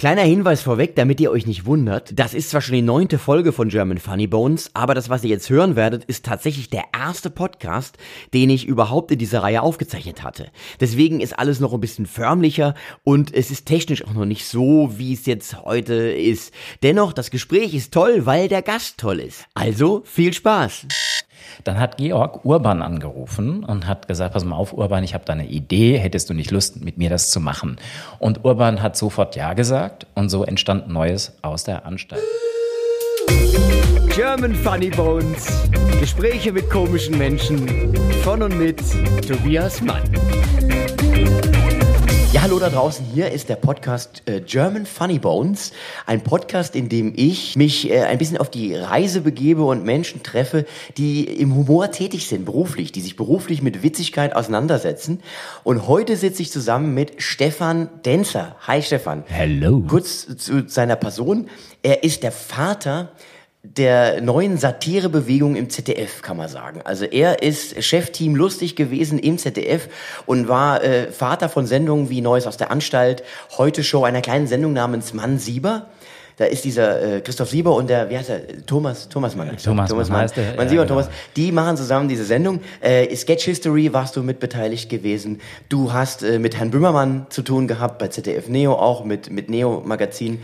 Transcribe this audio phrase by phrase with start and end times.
[0.00, 2.18] Kleiner Hinweis vorweg, damit ihr euch nicht wundert.
[2.18, 5.28] Das ist zwar schon die neunte Folge von German Funny Bones, aber das, was ihr
[5.28, 7.98] jetzt hören werdet, ist tatsächlich der erste Podcast,
[8.32, 10.46] den ich überhaupt in dieser Reihe aufgezeichnet hatte.
[10.80, 12.74] Deswegen ist alles noch ein bisschen förmlicher
[13.04, 16.54] und es ist technisch auch noch nicht so, wie es jetzt heute ist.
[16.82, 19.44] Dennoch, das Gespräch ist toll, weil der Gast toll ist.
[19.52, 20.86] Also, viel Spaß!
[21.64, 25.32] Dann hat Georg Urban angerufen und hat gesagt, pass mal auf, Urban, ich habe da
[25.32, 27.76] eine Idee, hättest du nicht Lust, mit mir das zu machen?
[28.18, 32.22] Und Urban hat sofort Ja gesagt und so entstand Neues aus der Anstalt.
[34.14, 35.46] German Funny Bones.
[36.00, 37.94] Gespräche mit komischen Menschen.
[38.22, 38.82] Von und mit
[39.26, 40.02] Tobias Mann.
[42.32, 43.04] Ja, hallo da draußen.
[43.12, 45.72] Hier ist der Podcast äh, German Funny Bones.
[46.06, 50.22] Ein Podcast, in dem ich mich äh, ein bisschen auf die Reise begebe und Menschen
[50.22, 50.64] treffe,
[50.96, 55.24] die im Humor tätig sind, beruflich, die sich beruflich mit Witzigkeit auseinandersetzen.
[55.64, 58.54] Und heute sitze ich zusammen mit Stefan Denzer.
[58.60, 59.24] Hi Stefan.
[59.26, 59.82] Hello.
[59.88, 61.48] Kurz zu seiner Person.
[61.82, 63.10] Er ist der Vater
[63.62, 66.80] der neuen Satirebewegung im ZDF, kann man sagen.
[66.84, 69.88] Also er ist Chefteam lustig gewesen im ZDF
[70.24, 73.22] und war äh, Vater von Sendungen wie Neues aus der Anstalt,
[73.58, 75.88] heute Show, einer kleinen Sendung namens Mann Sieber.
[76.38, 79.54] Da ist dieser äh, Christoph Sieber und der, wie heißt er, Thomas, Thomas Mann.
[79.62, 80.30] Thomas, Thomas Mann Mann.
[80.34, 81.00] der, Mann ja, Sieber und genau.
[81.02, 82.60] Thomas, die machen zusammen diese Sendung.
[82.80, 85.42] Äh, Sketch History warst du mit beteiligt gewesen.
[85.68, 89.50] Du hast äh, mit Herrn Böhmermann zu tun gehabt, bei ZDF Neo auch, mit, mit
[89.50, 90.40] Neo Magazin.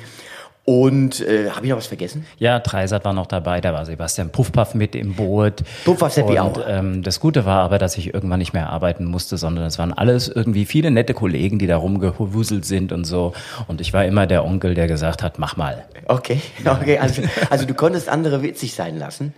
[0.68, 2.26] Und äh, habe ich noch was vergessen?
[2.40, 5.62] Ja, Dreisat war noch dabei, da war Sebastian Puffpaff mit im Boot.
[5.84, 6.60] Puffpaff Seppi Und auch.
[6.66, 9.92] ähm, das Gute war aber, dass ich irgendwann nicht mehr arbeiten musste, sondern es waren
[9.92, 13.32] alles irgendwie viele nette Kollegen, die da rumgewuselt sind und so.
[13.68, 15.84] Und ich war immer der Onkel, der gesagt hat, mach mal.
[16.06, 16.98] Okay, okay.
[16.98, 19.34] Also, also du konntest andere witzig sein lassen.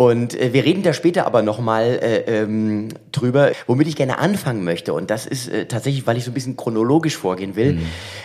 [0.00, 4.62] Und äh, wir reden da später aber nochmal äh, ähm, drüber, womit ich gerne anfangen
[4.62, 4.92] möchte.
[4.94, 7.80] Und das ist äh, tatsächlich, weil ich so ein bisschen chronologisch vorgehen will.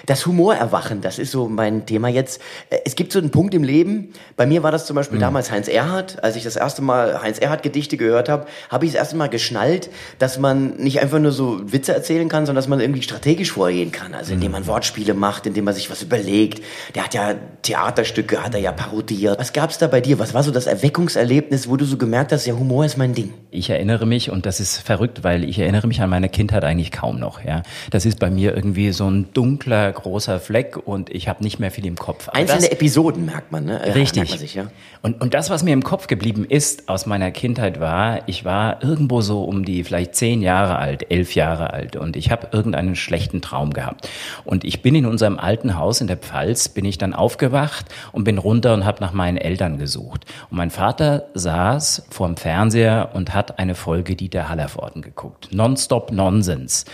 [0.06, 2.40] Das Humorerwachen, das ist so mein Thema jetzt.
[2.70, 5.50] Äh, es gibt so einen Punkt im Leben, bei mir war das zum Beispiel damals
[5.50, 6.24] Heinz Erhardt.
[6.24, 9.90] Als ich das erste Mal Heinz Erhardt-Gedichte gehört habe, habe ich das erste Mal geschnallt,
[10.20, 13.92] dass man nicht einfach nur so Witze erzählen kann, sondern dass man irgendwie strategisch vorgehen
[13.92, 14.14] kann.
[14.14, 16.64] Also indem man Wortspiele macht, indem man sich was überlegt.
[16.94, 17.34] Der hat ja
[17.64, 19.40] Theaterstücke, hat er ja parodiert.
[19.40, 20.20] Was gab's da bei dir?
[20.20, 23.34] Was war so das Erweckungserlebnis, wo du so gemerkt hast, ja, Humor ist mein Ding?
[23.52, 26.92] Ich erinnere mich, und das ist verrückt, weil ich erinnere mich an meine Kindheit eigentlich
[26.92, 27.44] kaum noch.
[27.44, 31.60] Ja, Das ist bei mir irgendwie so ein dunkler, großer Fleck und ich habe nicht
[31.60, 32.30] mehr viel im Kopf.
[32.30, 33.82] Aber Einzelne das, Episoden merkt man, ne?
[33.96, 34.16] Richtig.
[34.16, 34.68] Merkt man sich, ja.
[35.02, 38.82] Und, und das, was mir im Kopf geblieben ist aus meiner Kindheit war, ich war
[38.82, 42.96] irgendwo so um die vielleicht zehn Jahre alt, elf Jahre alt und ich habe irgendeinen
[42.96, 44.10] schlechten Traum gehabt.
[44.46, 48.24] Und ich bin in unserem alten Haus in der Pfalz, bin ich dann aufgewacht und
[48.24, 50.26] bin runter und habe nach meinen Eltern gesucht.
[50.50, 55.50] Und mein Vater saß vorm Fernseher und hat eine Folge Dieter Hallervorden geguckt.
[55.52, 56.86] Nonstop Nonsens.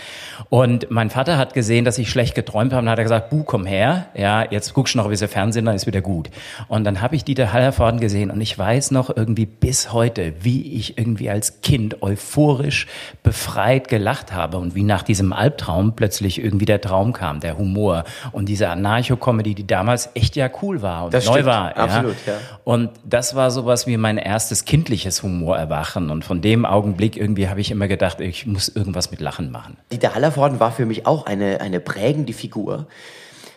[0.50, 3.42] Und mein Vater hat gesehen, dass ich schlecht geträumt habe und hat er gesagt, Bu,
[3.42, 6.28] komm her, ja, jetzt guckst du noch ein bisschen Fernsehen, dann ist wieder gut.
[6.68, 10.74] Und dann habe ich Dieter Hallervorden gesehen und ich weiß noch irgendwie bis heute, wie
[10.74, 12.86] ich irgendwie als Kind euphorisch
[13.22, 18.04] befreit gelacht habe und wie nach diesem Albtraum plötzlich irgendwie der Traum kam, der Humor
[18.32, 21.76] und diese Anarcho-Comedy, die damals echt ja cool war und Das neu stimmt, war.
[21.78, 22.34] absolut, ja.
[22.64, 27.60] Und das war sowas wie mein erstes kindliches Humorerwachen und von dem Augenblick irgendwie habe
[27.60, 29.76] ich immer gedacht, ich muss irgendwas mit Lachen machen.
[29.92, 32.86] Dieter Hallervorden war für mich auch eine, eine prägende Figur.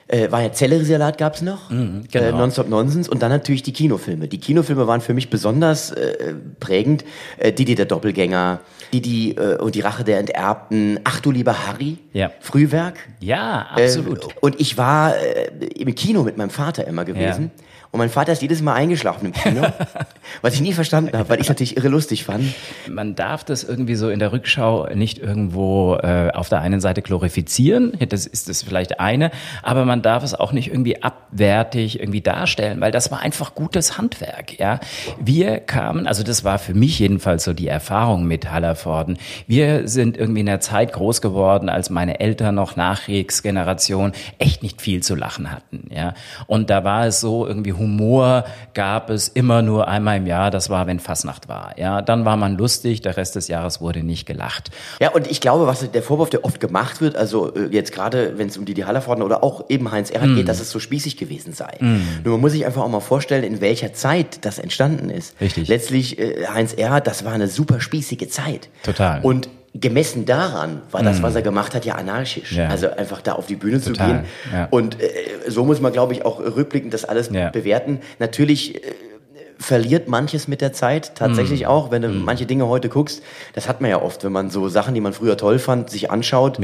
[0.07, 2.03] Äh, war ja Zelleriesalat gab's noch, genau.
[2.13, 4.27] äh, Nonstop Nonsens und dann natürlich die Kinofilme.
[4.27, 7.05] Die Kinofilme waren für mich besonders äh, prägend.
[7.37, 8.59] Äh, Didi der Doppelgänger,
[8.93, 12.31] Didi äh, und die Rache der Enterbten, Ach du lieber Harry, Ja.
[12.41, 12.99] Frühwerk.
[13.21, 14.25] Ja, absolut.
[14.25, 17.51] Ähm, und ich war äh, im Kino mit meinem Vater immer gewesen.
[17.93, 19.67] Und mein Vater ist jedes Mal eingeschlafen im Kino,
[20.41, 22.55] was ich nie verstanden habe, weil ich natürlich irre lustig fand.
[22.89, 27.03] Man darf das irgendwie so in der Rückschau nicht irgendwo äh, auf der einen Seite
[27.03, 29.29] glorifizieren, das ist das vielleicht eine,
[29.61, 33.95] aber man darf es auch nicht irgendwie abwertig irgendwie darstellen, weil das war einfach gutes
[33.95, 34.79] Handwerk, ja.
[35.19, 39.19] Wir kamen, also das war für mich jedenfalls so die Erfahrung mit Hallervorden.
[39.45, 44.81] Wir sind irgendwie in der Zeit groß geworden, als meine Eltern noch Nachkriegsgeneration echt nicht
[44.81, 46.15] viel zu lachen hatten, ja.
[46.47, 50.69] Und da war es so irgendwie Humor gab es immer nur einmal im Jahr, das
[50.69, 51.73] war, wenn Fasnacht war.
[51.77, 54.71] Ja, dann war man lustig, der Rest des Jahres wurde nicht gelacht.
[54.99, 58.37] Ja, und ich glaube, was der Vorwurf, der oft gemacht wird, also äh, jetzt gerade,
[58.37, 60.35] wenn es um die, die Hallervorden oder auch eben Heinz Erhardt Mm.
[60.35, 61.77] geht, dass es so spießig gewesen sei.
[61.79, 65.39] Nur man muss sich einfach auch mal vorstellen, in welcher Zeit das entstanden ist.
[65.41, 65.67] Richtig.
[65.67, 68.69] Letztlich, äh, Heinz Erhardt, das war eine super spießige Zeit.
[68.83, 69.19] Total.
[69.19, 69.25] Mm.
[69.25, 72.51] Und gemessen daran war das, was er gemacht hat, ja anarchisch.
[72.51, 72.67] Ja.
[72.69, 74.25] Also einfach da auf die Bühne zu Total, gehen.
[74.53, 74.67] ja.
[74.69, 75.07] Und äh,
[75.47, 77.49] so muss man, glaube ich, auch rückblickend das alles Ja.
[77.49, 77.99] bewerten.
[78.19, 78.79] Natürlich äh,
[79.57, 81.15] verliert manches mit der Zeit, Mm.
[81.17, 83.23] tatsächlich auch, wenn du manche Dinge heute guckst.
[83.53, 86.11] Das hat man ja oft, wenn man so Sachen, die man früher toll fand, sich
[86.11, 86.59] anschaut.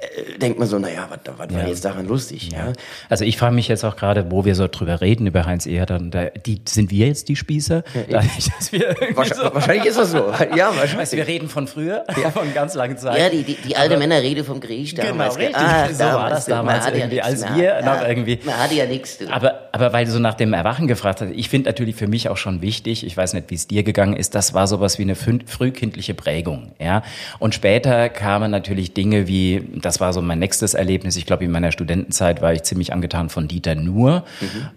[0.00, 0.34] Ja.
[0.34, 2.50] äh, denkt man so, naja, was, was war jetzt daran lustig?
[2.52, 2.72] Ja.
[3.08, 5.90] Also ich frage mich jetzt auch gerade, wo wir so drüber reden, über Heinz Erhardt,
[6.10, 7.82] da, die, sind wir jetzt die Spießer?
[8.08, 10.18] Dadurch, dass wir Wahrscheinlich, so- wahrscheinlich ist das so.
[10.56, 11.10] Ja, Weißt, wahrscheinlich.
[11.10, 12.04] du, wir reden von früher,
[12.34, 13.18] von ganz langen Zeit.
[13.18, 15.38] Ja, die, die, die alte Männerrede vom Genau, damals.
[15.38, 15.56] richtig.
[15.56, 17.56] Ah, So war das damals ja irgendwie, nichts als mehr.
[17.56, 19.18] wir ja, noch irgendwie- Man hatte ja nichts.
[19.30, 22.28] Aber, aber weil du so nach dem Erwachen gefragt hast, ich finde natürlich für mich
[22.28, 25.02] auch schon wichtig, ich weiß nicht, wie es dir gegangen ist, das war sowas wie
[25.02, 27.02] eine frühkindliche Prägung, ja.
[27.38, 31.52] Und später kamen natürlich Dinge wie, das war so mein nächstes Erlebnis, ich glaube in
[31.52, 34.24] meiner Studentenzeit war ich ziemlich angetan von Dieter Nuhr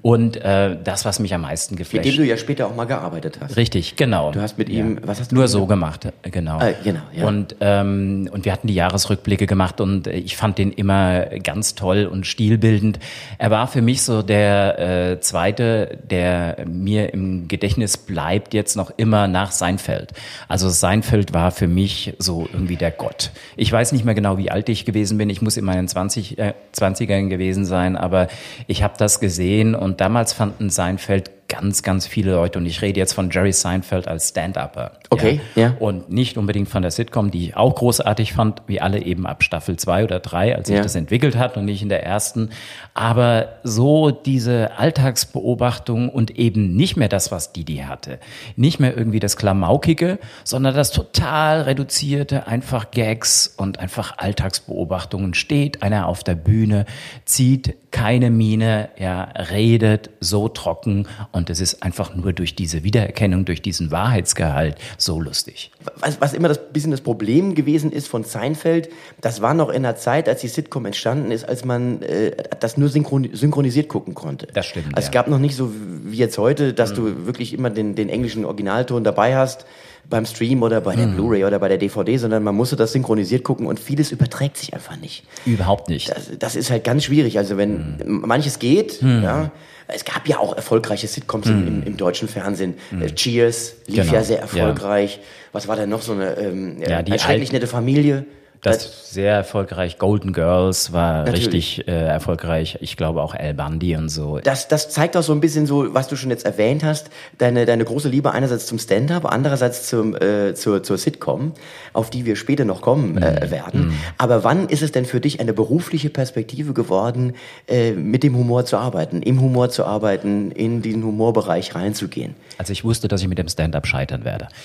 [0.03, 2.85] und äh, das, was mich am meisten Mit dem geflasht du ja später auch mal
[2.85, 3.57] gearbeitet hast.
[3.57, 4.31] Richtig, genau.
[4.31, 6.59] Du hast mit ihm, was hast du Nur so gemacht, äh, genau.
[6.59, 7.27] Ah, genau, ja.
[7.27, 11.73] Und, ähm, und wir hatten die Jahresrückblicke gemacht und äh, ich fand den immer ganz
[11.73, 13.00] toll und stilbildend.
[13.39, 18.91] Er war für mich so der äh, zweite, der mir im Gedächtnis bleibt jetzt noch
[18.97, 20.13] immer nach Seinfeld.
[20.47, 23.31] Also Seinfeld war für mich so irgendwie der Gott.
[23.57, 25.30] Ich weiß nicht mehr genau, wie alt ich gewesen bin.
[25.30, 28.28] Ich muss in meinen 20, äh, 20ern gewesen sein, aber
[28.68, 33.00] ich habe das gesehen und damals fanden Seinfeld ganz, ganz viele Leute und ich rede
[33.00, 34.92] jetzt von Jerry Seinfeld als Stand-Upper.
[35.10, 35.75] Okay, ja.
[35.80, 39.44] Und nicht unbedingt von der Sitcom, die ich auch großartig fand, wie alle eben ab
[39.44, 40.84] Staffel zwei oder drei, als sich Ja.
[40.84, 42.51] das entwickelt hat und nicht in der ersten.
[42.94, 48.19] Aber so diese Alltagsbeobachtung und eben nicht mehr das, was Didi hatte.
[48.56, 55.34] Nicht mehr irgendwie das Klamaukige, sondern das total reduzierte, einfach Gags und einfach Alltagsbeobachtungen.
[55.34, 56.86] Steht einer auf der Bühne,
[57.25, 63.45] zieht keine Miene, ja, redet so trocken und es ist einfach nur durch diese Wiedererkennung,
[63.45, 65.69] durch diesen Wahrheitsgehalt so lustig.
[66.00, 68.89] was, was immer das bisschen das Problem gewesen ist von Seinfeld,
[69.21, 72.77] das war noch in der Zeit, als die Sitcom entstanden ist, als man äh, das
[72.77, 74.47] nur synchron synchronisiert gucken konnte.
[74.53, 75.09] Das stimmt, Also es.
[75.09, 75.13] Mhm.
[75.13, 75.71] gab noch nicht so
[76.06, 79.65] wie jetzt heute, dass du wirklich immer den, den englischen Originalton dabei hast
[80.09, 81.15] beim Stream oder bei der Mhm.
[81.15, 84.74] Blu-ray oder bei der DVD, sondern man musste das synchronisiert gucken und vieles überträgt sich
[84.74, 85.24] einfach nicht.
[85.45, 86.09] Überhaupt nicht.
[86.09, 87.38] Das, das ist halt ganz schwierig.
[87.38, 89.51] Also wenn manches geht, ja.
[89.91, 92.75] Es gab ja auch erfolgreiche Sitcoms im, im, im deutschen Fernsehen.
[93.00, 94.13] Äh, Cheers lief Genau.
[94.13, 94.41] ja sehr Ja.
[94.44, 95.19] erfolgreich.
[95.51, 98.25] Was war denn noch so eine ähm, Ja, die eine schrecklich Al- nette Familie?
[98.61, 99.97] Das sehr erfolgreich.
[99.97, 101.47] Golden Girls war Natürlich.
[101.47, 102.77] richtig äh, erfolgreich.
[102.81, 104.39] Ich glaube auch Al Bundy und so.
[104.39, 107.65] Das, das zeigt auch so ein bisschen so, was du schon jetzt erwähnt hast, deine,
[107.65, 111.53] deine große Liebe einerseits zum Stand-up, andererseits zum, äh, zur, zur Sitcom,
[111.94, 113.94] auf die wir später noch kommen äh, werden.
[114.17, 117.35] Aber wann ist es denn für dich eine berufliche Perspektive geworden,
[117.67, 122.35] äh, mit dem Humor zu arbeiten, im Humor zu arbeiten, in diesen Humorbereich reinzugehen?
[122.59, 124.50] Also ich wusste, dass ich mit dem Stand-up scheitern werde.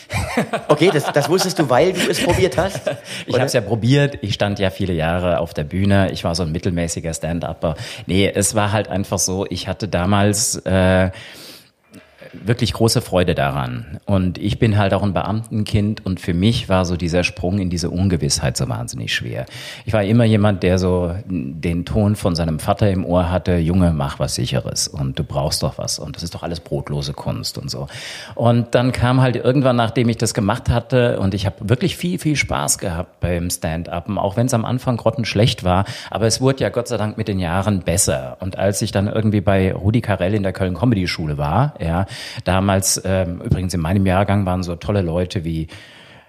[0.67, 2.91] Okay, das, das wusstest du, weil du es probiert hast?
[3.27, 4.19] Ich habe es ja probiert.
[4.23, 6.11] Ich stand ja viele Jahre auf der Bühne.
[6.11, 7.77] Ich war so ein mittelmäßiger Stand-Upper.
[8.07, 11.11] Nee, es war halt einfach so, ich hatte damals äh,
[12.45, 13.99] wirklich große Freude daran.
[14.07, 17.71] Und ich bin halt auch ein Beamtenkind und für mich war so dieser Sprung in
[17.71, 19.47] diese Ungewissheit so wahnsinnig schwer.
[19.85, 23.93] Ich war immer jemand, der so den Ton von seinem Vater im Ohr hatte, Junge,
[23.93, 27.59] mach was sicheres und du brauchst doch was und das ist doch alles brotlose Kunst
[27.59, 27.89] und so.
[28.35, 32.19] Und dann kam halt irgendwann, nachdem ich das gemacht hatte und ich habe wirklich viel,
[32.19, 36.61] viel Spaß gehabt beim Stand-Upen, auch wenn es am Anfang grottenschlecht war, aber es wurde
[36.61, 38.37] ja Gott sei Dank mit den Jahren besser.
[38.41, 42.07] Und als ich dann irgendwie bei Rudi Carell in der Köln Comedy Schule war, ja,
[42.45, 45.69] damals, ähm, übrigens in meinem Jahrgang waren so tolle Leute wie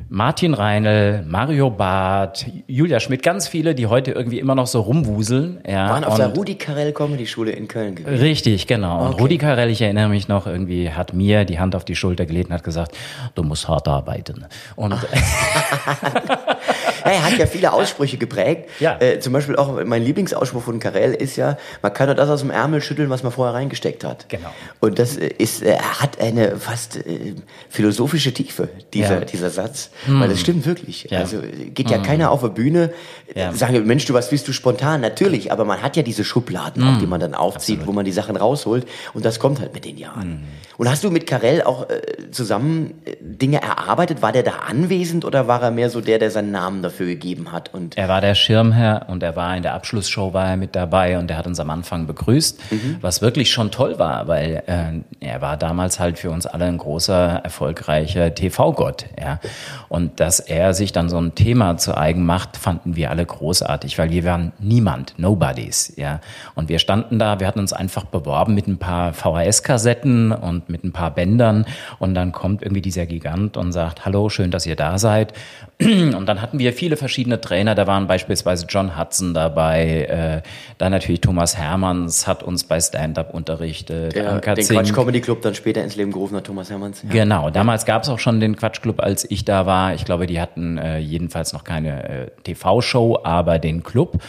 [0.10, 5.62] Martin Reinl, Mario Barth, Julia Schmidt, ganz viele, die heute irgendwie immer noch so rumwuseln.
[5.68, 8.20] Ja, Waren auf und der Rudi Carell Comedy Schule in Köln gewesen.
[8.20, 9.06] Richtig, genau.
[9.06, 9.22] Und Okay.
[9.22, 12.50] Rudi Carell, ich erinnere mich noch, irgendwie hat mir die Hand auf die Schulter gelegt
[12.50, 12.96] und hat gesagt,
[13.36, 14.46] du musst hart arbeiten.
[14.76, 14.98] Und Ja,
[17.12, 18.70] er hat ja viele Aussprüche geprägt.
[18.80, 19.00] Ja.
[19.00, 22.42] Äh, zum Beispiel auch mein Lieblingsausspruch von Karel ist ja, man kann nur das aus
[22.42, 24.28] dem Ärmel schütteln, was man vorher reingesteckt hat.
[24.30, 24.50] Genau.
[24.80, 27.36] Und das ist, äh, hat eine fast äh,
[27.70, 29.26] philosophische Tiefe, dieser, Ja.
[29.26, 29.90] dieser Satz.
[30.08, 31.08] Weil das stimmt wirklich.
[31.10, 31.20] Ja.
[31.20, 31.38] Also
[31.74, 32.92] geht ja keiner auf der Bühne,
[33.34, 33.54] äh, Ja.
[33.54, 35.02] sagen, Mensch, du was bist du spontan?
[35.02, 38.12] Natürlich, aber man hat ja diese Schubladen, auch, die man dann aufzieht, wo man die
[38.12, 38.86] Sachen rausholt.
[39.14, 40.44] Und das kommt halt mit den Jahren.
[40.78, 44.22] Und hast du mit Karel auch äh, zusammen äh, Dinge erarbeitet?
[44.22, 47.52] War der da anwesend oder war er mehr so der, der seinen Namen dafür gegeben
[47.52, 47.74] hat?
[47.74, 51.18] Und Er war der Schirmherr und er war in der Abschlussshow war er mit dabei
[51.18, 52.60] und er hat uns am Anfang begrüßt,
[53.02, 56.78] was wirklich schon toll war, weil äh, er war damals halt für uns alle ein
[56.78, 59.06] großer, erfolgreicher TV-Gott.
[59.20, 59.40] Ja.
[59.88, 63.98] Und dass er sich dann so ein Thema zu eigen macht, fanden wir alle großartig,
[63.98, 65.94] weil wir waren niemand, nobodies.
[65.96, 66.20] Ja.
[66.56, 70.84] Und wir standen da, wir hatten uns einfach beworben mit ein paar VHS-Kassetten und mit
[70.84, 71.66] ein paar Bändern
[72.00, 75.34] und dann kommt irgendwie dieser Gigant und sagt, hallo, schön, dass ihr da seid.
[75.82, 77.76] Und dann hatten wir viele verschiedene Trainer.
[77.76, 83.34] Da waren beispielsweise John Hudson dabei, äh, dann natürlich Thomas Hermanns hat uns bei Stand-Up
[83.34, 84.16] unterrichtet.
[84.16, 84.80] Der, Anka den Zink.
[84.80, 87.04] Quatsch Comedy Club dann später ins Leben gerufen hat, Thomas Hermanns.
[87.04, 87.10] Ja.
[87.10, 89.94] Genau, damals gab es auch schon den Quatschclub, als ich da war.
[89.94, 94.22] Ich glaube, die hatten äh, jedenfalls noch keine äh, TV-Show, aber den Club.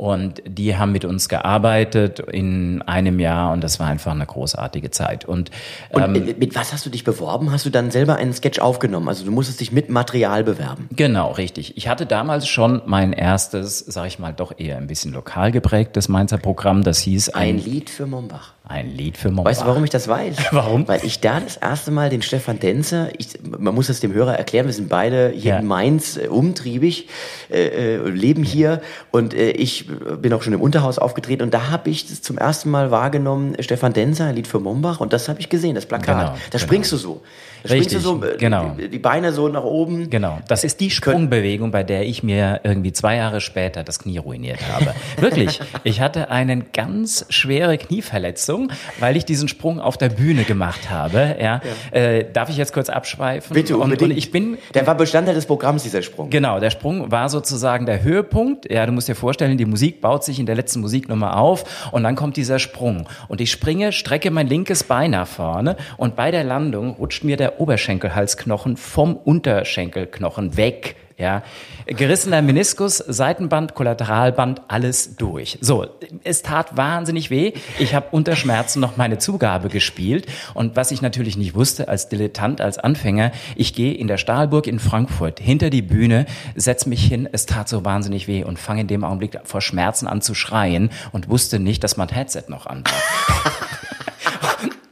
[0.00, 4.90] Und die haben mit uns gearbeitet in einem Jahr und das war einfach eine großartige
[4.90, 5.26] Zeit.
[5.26, 5.50] Und,
[5.90, 7.52] Und ähm, äh, mit was hast du dich beworben?
[7.52, 9.08] Hast du dann selber einen Sketch aufgenommen?
[9.08, 10.88] Also du musstest dich mit Material bewerben.
[10.96, 11.76] Genau, richtig.
[11.76, 16.08] Ich hatte damals schon mein erstes, sag ich mal, doch eher ein bisschen lokal geprägtes
[16.08, 16.82] Mainzer Programm.
[16.82, 18.54] Das hieß Ein ein, Lied für Mombach.
[18.70, 19.50] Ein Lied für Mombach.
[19.50, 20.36] Weißt du, warum ich das weiß?
[20.52, 20.86] Warum?
[20.86, 24.36] Weil ich da das erste Mal den Stefan Denzer, ich, man muss es dem Hörer
[24.36, 25.58] erklären, wir sind beide hier Ja.
[25.58, 27.08] in Mainz äh, umtriebig,
[27.50, 29.86] äh, äh, leben hier und äh, ich
[30.22, 33.56] bin auch schon im Unterhaus aufgetreten und da habe ich das zum ersten Mal wahrgenommen,
[33.60, 36.06] Stefan Denzer, ein Lied für Mombach und das habe ich gesehen, das Plakat.
[36.06, 36.62] Genau, da genau.
[36.62, 37.22] springst du so.
[37.68, 38.76] Richtig, du so, äh, genau.
[38.78, 40.10] die, Beine so nach oben.
[40.10, 44.18] Genau, das ist die Sprungbewegung, bei der ich mir irgendwie zwei Jahre später das Knie
[44.18, 44.94] ruiniert habe.
[45.18, 50.90] Wirklich, ich hatte eine ganz schwere Knieverletzung, weil ich diesen Sprung auf der Bühne gemacht
[50.90, 51.36] habe.
[51.40, 53.54] Ja, Äh, darf ich jetzt kurz abschweifen?
[53.54, 54.12] Bitte und, unbedingt.
[54.12, 56.30] und ich bin Der war Bestandteil des Programms, dieser Sprung.
[56.30, 58.70] Genau, der Sprung war sozusagen der Höhepunkt.
[58.70, 62.02] Ja, du musst dir vorstellen, die Musik baut sich in der letzten Musiknummer auf und
[62.04, 63.08] dann kommt dieser Sprung.
[63.28, 67.36] Und ich springe, strecke mein linkes Bein nach vorne und bei der Landung rutscht mir
[67.36, 70.96] der Oberschenkelhalsknochen vom Unterschenkelknochen weg.
[71.20, 71.42] Ja,
[71.84, 75.58] gerissener Meniskus, Seitenband, Kollateralband, alles durch.
[75.60, 75.86] So,
[76.24, 77.52] es tat wahnsinnig weh.
[77.78, 82.08] Ich habe unter Schmerzen noch meine Zugabe gespielt und was ich natürlich nicht wusste als
[82.08, 87.04] Dilettant, als Anfänger, ich gehe in der Stahlburg in Frankfurt hinter die Bühne, setz mich
[87.04, 90.34] hin, es tat so wahnsinnig weh und fange in dem Augenblick vor Schmerzen an zu
[90.34, 93.52] schreien und wusste nicht, dass mein Headset noch an war.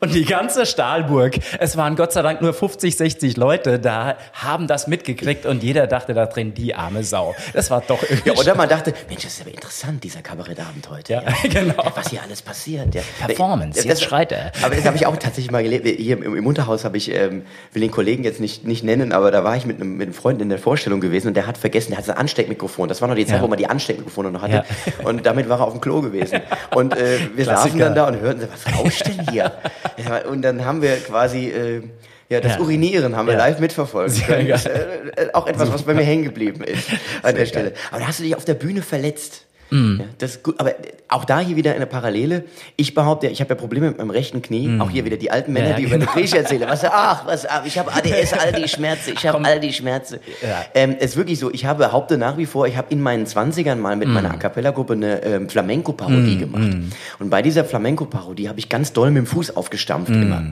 [0.00, 4.68] Und die ganze Stahlburg, es waren Gott sei Dank nur 50, 60 Leute da, haben
[4.68, 7.34] das mitgekriegt und jeder dachte da drin, die arme Sau.
[7.52, 8.28] Das war doch irgendwie.
[8.30, 11.14] Ja, oder man dachte, Mensch, das ist aber interessant, dieser Kabarettabend heute.
[11.14, 11.82] Ja, genau.
[11.96, 12.94] Was hier alles passiert.
[12.94, 13.02] Ja.
[13.26, 14.52] Performance, jetzt schreit er.
[14.62, 15.86] Aber das habe ich auch tatsächlich mal gelebt.
[15.86, 19.30] Hier im, im Unterhaus habe ich, ähm, will den Kollegen jetzt nicht, nicht nennen, aber
[19.32, 21.58] da war ich mit einem, mit einem Freund in der Vorstellung gewesen und der hat
[21.58, 22.88] vergessen, der hat ein Ansteckmikrofon.
[22.88, 23.42] Das war noch die Zeit, Ja.
[23.42, 24.52] wo man die Ansteckmikrofone noch hatte.
[24.54, 24.64] Ja.
[25.08, 26.40] Und damit war er auf dem Klo gewesen.
[26.74, 27.84] Und äh, wir saßen Klassiker.
[27.84, 29.52] dann da und hörten, was rauscht denn hier?
[29.96, 31.48] Ja, Und dann haben wir quasi...
[31.48, 31.82] Äh,
[32.30, 32.60] ja, das Ja.
[32.60, 33.38] Urinieren haben wir Ja.
[33.38, 34.48] live mitverfolgen Sehr können.
[34.48, 34.60] geil.
[34.62, 36.90] Das, äh, äh, auch etwas, was bei mir hängen geblieben ist
[37.22, 37.72] an der Stelle.
[37.90, 39.46] Aber da hast du dich auf der Bühne verletzt.
[39.70, 39.98] Mhm.
[40.00, 40.54] Ja, das ist gut.
[40.58, 40.72] Aber
[41.08, 42.44] auch da hier wieder eine Parallele.
[42.76, 44.78] Ich behaupte, ich habe ja Probleme mit meinem rechten Knie.
[44.80, 45.70] Auch hier wieder die alten Männer, Mhm.
[45.72, 46.10] Ja, die über genau.
[46.12, 46.64] eine Grieche erzählen.
[46.68, 49.12] Was, ach, was, ach, ich habe ADS, all die Schmerzen.
[49.14, 50.18] Ich habe all die Schmerzen.
[50.42, 50.64] Ja.
[50.74, 51.50] Ähm, es ist wirklich so.
[51.52, 54.14] Ich habe behaupte nach wie vor, ich habe in meinen 20ern mal mit Mhm.
[54.14, 56.76] meiner A Cappella-Gruppe eine ähm, Flamenco-Parodie gemacht.
[57.18, 60.42] Und bei dieser Flamenco-Parodie habe ich ganz doll mit dem Fuß aufgestampft immer.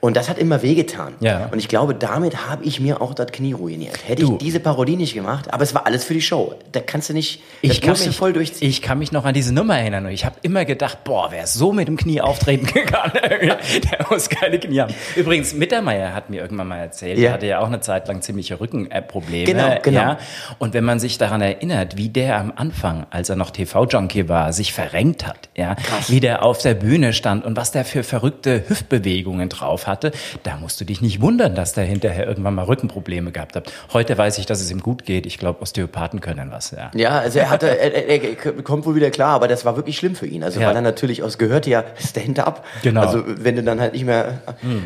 [0.00, 1.14] Und das hat immer wehgetan.
[1.20, 1.26] Mhm.
[1.26, 1.48] Ja.
[1.52, 3.98] Und ich glaube, damit habe ich mir auch das Knie ruiniert.
[4.06, 4.32] Hätte Du.
[4.32, 6.54] ich diese Parodie nicht gemacht, aber es war alles für die Show.
[6.72, 8.63] Da kannst du nicht, das Ich kann, musst du voll durchziehen.
[8.64, 11.46] Ich kann mich noch an diese Nummer erinnern und ich habe immer gedacht, boah, wer
[11.46, 14.94] so mit dem Knie auftreten kann, der muss keine Knie haben.
[15.16, 17.28] Übrigens, Mittermeier hat mir irgendwann mal erzählt, Ja.
[17.28, 19.44] er hatte ja auch eine Zeit lang ziemliche Rückenprobleme.
[19.44, 20.00] Genau, genau.
[20.00, 20.18] Ja?
[20.58, 24.54] Und wenn man sich daran erinnert, wie der am Anfang, als er noch TV-Junkie war,
[24.54, 25.76] sich verrenkt hat, ja,
[26.08, 30.10] wie der auf der Bühne stand und was der für verrückte Hüftbewegungen drauf hatte,
[30.42, 33.70] da musst du dich nicht wundern, dass der hinterher irgendwann mal Rückenprobleme gehabt hat.
[33.92, 35.26] Heute weiß ich, dass es ihm gut geht.
[35.26, 36.90] Ich glaube, Osteopathen können was, ja.
[36.94, 40.14] Ja, also er hatte, er, er kommt wohl wieder klar, aber das war wirklich schlimm
[40.14, 40.42] für ihn.
[40.44, 40.68] Also Ja.
[40.68, 42.64] weil er natürlich aus gehörte ja Stand-up.
[42.82, 43.00] Genau.
[43.00, 44.42] Also wenn du dann halt nicht mehr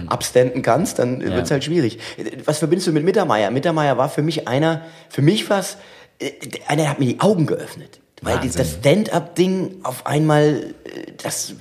[0.07, 1.31] abstanden kannst, dann Ja.
[1.35, 1.99] wird's halt schwierig.
[2.45, 3.51] Was verbindest du mit Mittermeier?
[3.51, 5.77] Mittermeier war für mich einer, für mich was,
[6.19, 6.31] äh,
[6.67, 8.01] einer der hat mir die Augen geöffnet.
[8.23, 8.53] Weil Wahnsinn.
[8.57, 11.53] das Stand-up-Ding auf einmal, äh, das,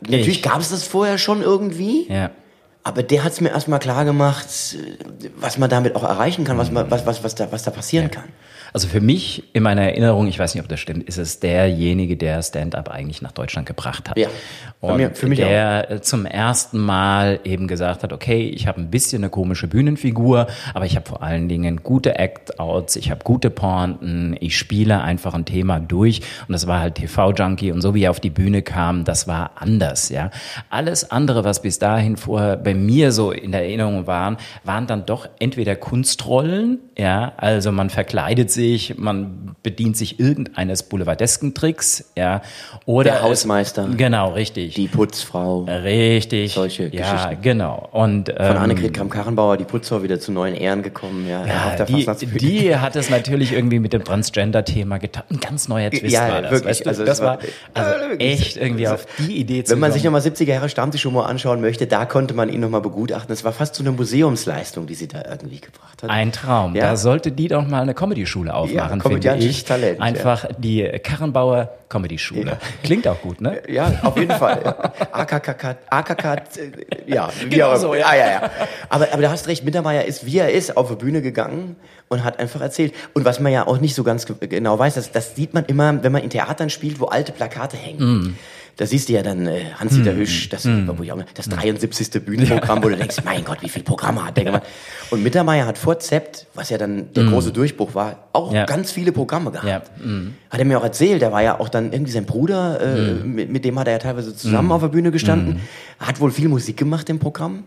[0.00, 2.06] natürlich Ich- gab es das vorher schon irgendwie.
[2.08, 2.30] Ja.
[2.82, 6.56] Aber der hat es mir erstmal klar gemacht, äh, was man damit auch erreichen kann,
[6.56, 8.24] was, man, was, was, was, da, was da passieren kann.
[8.76, 12.14] Also für mich, in meiner Erinnerung, ich weiß nicht, ob das stimmt, ist es derjenige,
[12.18, 14.18] der Stand-up eigentlich nach Deutschland gebracht hat.
[14.18, 14.28] Ja,
[14.82, 18.78] Und mir- für mich der äh, zum ersten Mal eben gesagt hat, okay, ich habe
[18.82, 23.24] ein bisschen eine komische Bühnenfigur, aber ich habe vor allen Dingen gute Act-Outs, ich habe
[23.24, 27.94] gute Pointen, ich spiele einfach ein Thema durch und das war halt TV-Junkie und so
[27.94, 30.28] wie er auf die Bühne kam, das war anders, ja.
[30.68, 35.06] Alles andere, was bis dahin vorher bei mir so in der Erinnerung waren, waren dann
[35.06, 38.65] doch entweder Kunstrollen, ja, also man verkleidet sich,
[38.96, 42.42] man bedient sich irgendeines boulevardesken Tricks, ja,
[42.84, 43.88] oder Der Hausmeister.
[43.96, 44.74] Genau, richtig.
[44.74, 45.62] Die Putzfrau.
[45.64, 46.52] Richtig.
[46.54, 47.42] Solche ja, Geschichten.
[47.42, 47.88] genau.
[47.92, 51.26] Und ähm, Von Annegret Kramp-Karrenbauer, die Putzfrau, wieder zu neuen Ehren gekommen.
[51.28, 55.24] Ja, ja, auf der die, die hat es natürlich irgendwie mit dem Transgender-Thema getan.
[55.30, 56.50] Ein ganz neuer Twist Ja, war das.
[56.52, 56.70] wirklich.
[56.70, 56.88] Weißt du?
[56.90, 57.38] Also das war
[57.74, 59.94] also echt irgendwie auf die Idee zu Wenn man kommen.
[59.94, 63.32] sich nochmal 70er Jahre Stammtischhumor anschauen möchte, da konnte man ihn nochmal begutachten.
[63.32, 66.10] Es war fast so eine Museumsleistung, die sie da irgendwie gebracht hat.
[66.10, 66.74] ein Traum.
[66.74, 66.82] Ja.
[66.82, 69.64] Da sollte die doch mal eine Comedy-Schule aufmachen, ja, finde ich.
[69.64, 70.50] Talent, Einfach ja.
[70.58, 72.52] die Karrenbauer Comedy Schule.
[72.52, 72.58] Ja.
[72.82, 73.62] Klingt auch gut, ne?
[73.68, 74.74] Ja, auf jeden Fall.
[75.12, 76.42] AKK, AKK,
[77.06, 78.06] ja, genau so, ja.
[78.06, 78.50] Ah, ja, ja.
[78.88, 81.76] Aber, aber du hast recht, Mittermeier ist, wie er ist, auf die Bühne gegangen
[82.08, 82.94] und hat einfach erzählt.
[83.14, 86.02] Und was man ja auch nicht so ganz genau weiß, das, das sieht man immer,
[86.02, 88.22] wenn man in Theatern spielt, wo alte Plakate hängen.
[88.22, 88.36] Mm
[88.76, 90.16] da siehst du ja dann äh, Hans-Dieter mm.
[90.16, 90.90] Hüsch, das, mm.
[91.34, 92.22] das 73.
[92.22, 94.64] Bühnenprogramm, wo du denkst, mein Gott, wie viel Programme hat der gemacht.
[95.10, 97.32] Und Mittermeier hat vor Zept, was ja dann der mm.
[97.32, 98.66] große Durchbruch war, auch ja.
[98.66, 99.66] ganz viele Programme gehabt.
[99.66, 99.82] Ja.
[100.50, 103.50] Hat er mir auch erzählt, der war ja auch dann irgendwie sein Bruder, äh, mit,
[103.50, 104.72] mit, dem hat er ja teilweise zusammen mm.
[104.72, 105.60] auf der Bühne gestanden,
[105.98, 107.64] hat wohl viel Musik gemacht im Programm.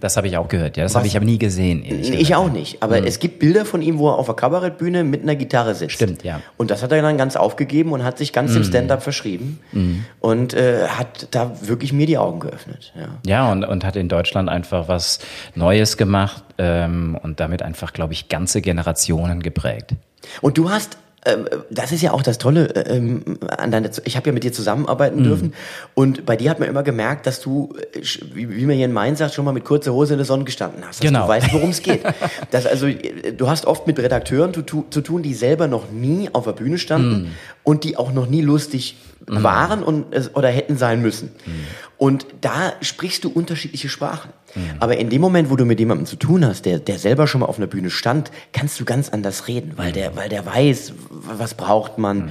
[0.00, 0.82] Das habe ich auch gehört, ja.
[0.82, 1.84] Das habe ich aber nie gesehen.
[1.84, 2.82] Ich auch nicht.
[2.82, 5.92] Aber es gibt Bilder von ihm, wo er auf der Kabarettbühne mit einer Gitarre sitzt.
[5.92, 6.40] Stimmt, ja.
[6.56, 9.60] Und das hat er dann ganz aufgegeben und hat sich ganz im Stand-up verschrieben.
[10.20, 12.94] Und äh, hat da wirklich mir die Augen geöffnet.
[12.96, 15.18] Ja, ja und, und hat in Deutschland einfach was
[15.54, 19.92] Neues gemacht ähm, und damit einfach, glaube ich, ganze Generationen geprägt.
[20.40, 20.96] Und du hast
[21.70, 23.90] das ist ja auch das Tolle ähm, an deiner.
[24.04, 25.24] Ich habe ja mit dir zusammenarbeiten mm.
[25.24, 25.54] dürfen
[25.94, 28.92] und bei dir hat man immer gemerkt, dass du, äh, wie, wie man hier in
[28.92, 31.00] Mainz sagt, schon mal mit kurzer Hose in der Sonne gestanden hast.
[31.00, 31.22] Dass genau.
[31.22, 32.02] Du weißt, worum es geht.
[32.52, 36.30] das also, äh, du hast oft mit Redakteuren zu, zu, tun, die selber noch nie
[36.32, 37.26] auf der Bühne standen mm.
[37.64, 38.96] und die auch noch nie lustig
[39.26, 39.42] mm.
[39.42, 41.30] waren und oder hätten sein müssen.
[41.44, 41.50] Mm.
[41.98, 44.30] Und da sprichst du unterschiedliche Sprachen.
[44.58, 44.76] Mhm.
[44.80, 47.40] Aber in dem Moment, wo du mit jemandem zu tun hast, der, der selber schon
[47.40, 50.92] mal auf einer Bühne stand, kannst du ganz anders reden, weil der, weil der weiß,
[51.10, 52.30] was braucht man, mhm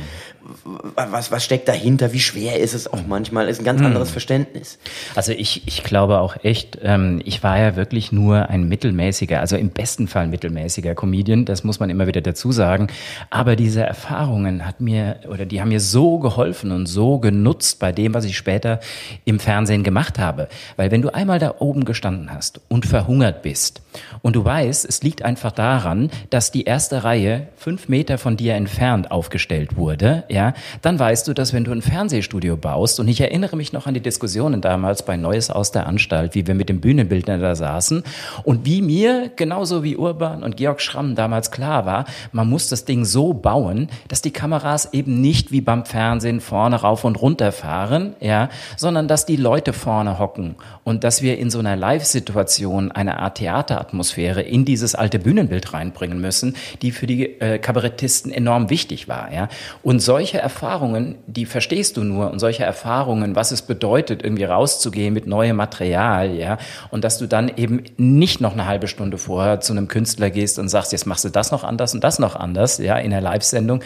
[0.96, 4.14] was, was steckt dahinter, wie schwer ist es auch manchmal, ist ein ganz anderes hm.
[4.14, 4.80] Verständnis.
[5.16, 9.58] Also ich, ich glaube auch echt, ähm, ich war ja wirklich nur ein mittelmäßiger, also
[9.58, 12.88] im besten Fall mittelmäßiger Comedian, das muss man immer wieder dazu sagen.
[13.30, 17.92] Aber diese Erfahrungen hat mir, oder die haben mir so geholfen und so genutzt bei
[17.92, 18.80] dem, was ich später
[19.26, 20.48] im Fernsehen gemacht habe.
[20.76, 23.82] Weil wenn du einmal da oben gestanden hast und verhungert bist
[24.22, 28.56] und du weißt, es liegt einfach daran, dass die erste Reihe fünf Meter von dir
[28.56, 30.37] entfernt aufgestellt wurde, ja,
[30.82, 33.94] dann weißt du, dass wenn du ein Fernsehstudio baust, und ich erinnere mich noch an
[33.94, 38.04] die Diskussionen damals bei Neues aus der Anstalt, wie wir mit dem Bühnenbildner da saßen
[38.44, 42.86] und wie mir, genauso wie Urban und Georg Schramm damals klar war, man muss das
[42.86, 47.52] Ding so bauen, dass die Kameras eben nicht wie beim Fernsehen vorne rauf und runter
[47.52, 52.92] fahren, ja, sondern dass die Leute vorne hocken und dass wir in so einer Live-Situation
[52.92, 58.70] eine Art Theateratmosphäre in dieses alte Bühnenbild reinbringen müssen, die für die äh, Kabarettisten enorm
[58.70, 59.50] wichtig war, ja.
[59.84, 64.44] Und solche solche Erfahrungen, die verstehst du nur und solche Erfahrungen, was es bedeutet, irgendwie
[64.44, 66.58] rauszugehen mit neuem Material, ja,
[66.92, 70.60] und dass du dann eben nicht noch eine halbe Stunde vorher zu einem Künstler gehst
[70.60, 73.22] und sagst, jetzt machst du das noch anders und das noch anders, ja, in der
[73.22, 73.82] Live-Sendung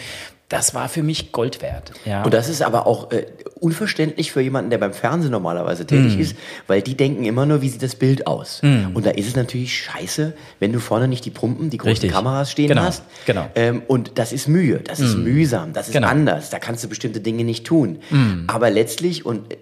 [0.51, 1.93] das war für mich Gold wert.
[2.03, 2.23] Ja.
[2.23, 3.25] Und das ist aber auch äh,
[3.61, 6.19] unverständlich für jemanden, der beim Fernsehen normalerweise tätig mm.
[6.19, 6.35] ist,
[6.67, 8.59] weil die denken immer nur, wie sieht das Bild aus.
[8.61, 8.93] Mm.
[8.93, 12.11] Und da ist es natürlich scheiße, wenn du vorne nicht die Pumpen, die großen Richtig.
[12.11, 12.81] Kameras stehen genau.
[12.81, 13.03] hast.
[13.25, 13.49] Genau.
[13.55, 15.03] Ähm, und das ist Mühe, das mm.
[15.05, 16.09] ist mühsam, das ist genau.
[16.09, 17.99] anders, da kannst du bestimmte Dinge nicht tun.
[18.09, 18.43] Mm.
[18.47, 19.57] Aber letztlich, und äh,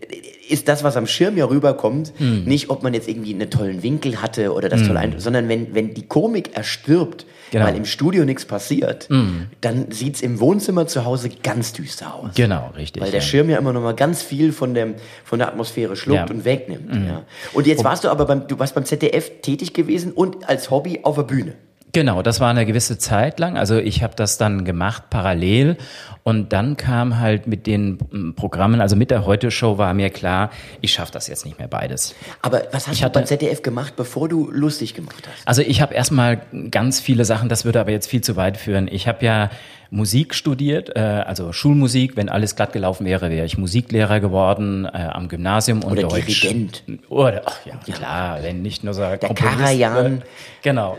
[0.50, 2.44] ist das, was am Schirm ja rüberkommt, mm.
[2.44, 4.88] nicht, ob man jetzt irgendwie einen tollen Winkel hatte oder das mm.
[4.88, 7.66] tolle Eindruck, sondern wenn, wenn die Komik erstirbt, genau.
[7.66, 9.48] weil im Studio nichts passiert, mm.
[9.62, 12.32] dann sieht's im Wohnzimmer zu Hause ganz düster aus.
[12.36, 13.02] Genau, richtig.
[13.02, 13.26] Weil der ja.
[13.26, 16.36] Schirm ja immer noch mal ganz viel von, dem, von der Atmosphäre schluckt ja.
[16.36, 16.94] und wegnimmt.
[16.94, 17.08] Mm.
[17.08, 17.24] Ja.
[17.54, 21.00] Und jetzt warst du aber beim, du warst beim ZDF tätig gewesen und als Hobby
[21.04, 21.54] auf der Bühne.
[21.92, 23.58] Genau, das war eine gewisse Zeit lang.
[23.58, 25.78] Also ich habe das dann gemacht parallel
[26.24, 30.52] und dann kam halt mit den mm, Programmen, also mit der Heute-Show war mir klar,
[30.82, 32.14] ich schaffe das jetzt nicht mehr beides.
[32.44, 35.48] Aber was hast ich du hatte, beim ZDF gemacht, bevor du lustig gemacht hast?
[35.48, 38.88] Also ich habe erstmal ganz viele Sachen, das würde aber jetzt viel zu weit führen.
[38.92, 39.50] Ich habe ja
[39.92, 42.16] Musik studiert, äh, also Schulmusik.
[42.16, 46.42] Wenn alles glatt gelaufen wäre, wäre ich Musiklehrer geworden äh, am Gymnasium und Oder Deutsch.
[46.42, 46.84] Dirigent.
[47.10, 50.24] Oder, ach ja, klar, wenn nicht nur so Der Karajan.
[50.62, 50.98] Genau.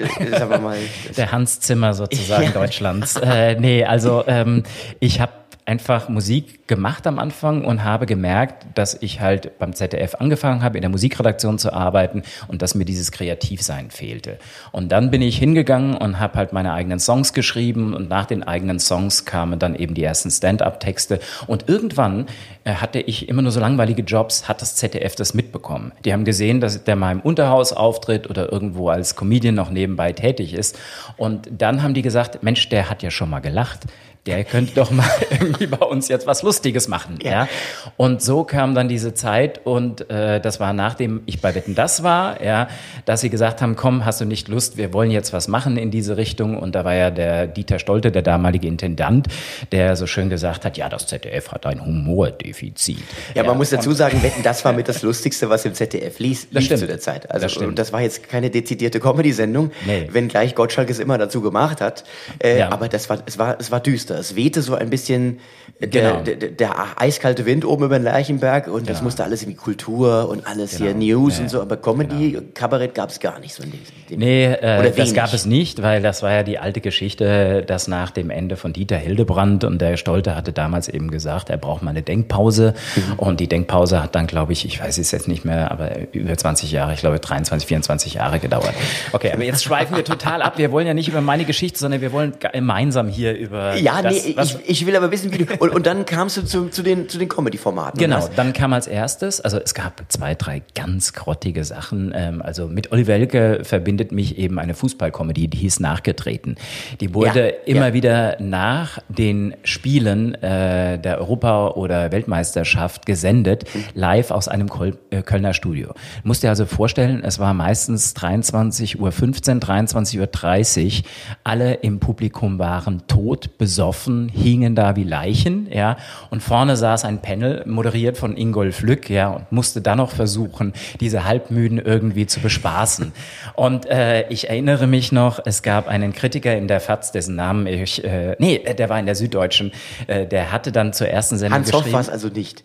[1.17, 2.51] Der Hans Zimmer sozusagen ja.
[2.51, 3.17] Deutschlands.
[3.17, 4.65] Äh, nee, also ähm,
[4.99, 5.33] ich habe
[5.67, 10.79] einfach Musik gemacht am Anfang und habe gemerkt, dass ich halt beim ZDF angefangen habe,
[10.79, 14.39] in der Musikredaktion zu arbeiten und dass mir dieses Kreativsein fehlte.
[14.73, 18.43] Und dann bin ich hingegangen und habe halt meine eigenen Songs geschrieben und nach den
[18.43, 22.27] eigenen Songs kamen dann eben die ersten Stand-up-Texte und irgendwann
[22.65, 25.93] äh, hatte ich immer nur so langweilige Jobs, hat das ZDF das mitbekommen.
[26.05, 30.13] Die haben gesehen, dass der mal im Unterhaus auftritt oder irgendwo als Comedian noch nebenbei
[30.13, 30.79] tätig ist
[31.17, 33.87] und dann haben die gesagt, Mensch, der hat ja schon mal gelacht
[34.27, 37.19] der könnte doch mal irgendwie bei uns jetzt was Lustiges machen.
[37.23, 37.31] Ja.
[37.31, 37.49] ja.
[37.97, 42.03] Und so kam dann diese Zeit und äh, das war nachdem ich bei Wetten das
[42.03, 42.69] war, ja,
[43.07, 45.91] dass sie gesagt haben, komm, hast du nicht Lust, wir wollen jetzt was machen in
[45.91, 46.59] diese Richtung.
[46.59, 49.29] Und da war ja der Dieter Stolte, der damalige Intendant,
[49.73, 52.99] der so schön gesagt hat, ja, das ZDF hat ein Humordefizit.
[53.35, 56.19] Ja, ja man muss dazu sagen, Wetten das war mit das Lustigste, was im ZDF
[56.19, 57.31] lief, lief zu der Zeit.
[57.31, 60.09] Also das, und das war jetzt keine dezidierte Comedy-Sendung, nee.
[60.11, 62.05] wenngleich Gottschalk es immer dazu gemacht hat.
[62.43, 62.73] Äh, ja.
[62.73, 64.10] Aber das war, es war, es war düster.
[64.15, 65.41] Es wehte so ein bisschen
[65.81, 66.21] genau.
[66.23, 68.89] der, der, der, eiskalte Wind oben über den Lerchenberg und genau.
[68.89, 70.91] das musste alles irgendwie Kultur und alles genau.
[70.91, 71.61] hier News ja, und so.
[71.61, 72.45] Aber Comedy, genau.
[72.55, 73.81] Kabarett gab es gar nicht so in dem.
[74.19, 78.11] Nee, äh, das gab es nicht, weil das war ja die alte Geschichte, dass nach
[78.11, 81.91] dem Ende von Dieter Hildebrand und der Stolte hatte damals eben gesagt, er braucht mal
[81.91, 82.75] eine Denkpause.
[82.97, 83.13] Mhm.
[83.19, 86.37] Und die Denkpause hat dann, glaube ich, ich weiß es jetzt nicht mehr, aber über
[86.37, 88.75] 20 Jahre, ich glaube 23, 24 Jahre gedauert.
[89.13, 90.59] Okay, aber jetzt schweifen wir total ab.
[90.59, 93.77] Wir wollen ja nicht über meine Geschichte, sondern wir wollen gemeinsam hier über.
[93.77, 95.70] Ja, das, nee, ich, ich will aber wissen, wie du.
[95.71, 97.99] Und, und dann kamst du zu, zu den, zu den Comedy-Formaten.
[97.99, 102.13] Genau, dann kam als erstes, also es gab zwei, drei ganz grottige Sachen.
[102.15, 106.55] Ähm, also mit Oliver Welke verbindet mich eben eine Fußballkomödie, die hieß Nachgetreten.
[107.01, 107.93] Die wurde ja, immer ja.
[107.93, 114.69] wieder nach den Spielen äh, der Europa- oder Weltmeisterschaft gesendet, live aus einem
[115.11, 115.93] äh, Kölner Studio.
[116.23, 121.05] Musst dir also vorstellen, es war meistens 23.15 Uhr, 23.30 Uhr.
[121.43, 125.97] Alle im Publikum waren tot, besoffen, hingen da wie Leichen, ja.
[126.31, 130.73] Und vorne saß ein Panel, moderiert von Ingolf Lück, ja, und musste dann noch versuchen,
[131.01, 133.13] diese Halbmüden irgendwie zu bespaßen.
[133.55, 137.67] Und äh, ich erinnere mich noch, es gab einen Kritiker in der FAZ, dessen Namen
[137.67, 139.73] ich, äh, nee, der war in der Süddeutschen,
[140.07, 142.65] äh, der hatte dann zur ersten Sendung Hans Hoff war es also nicht.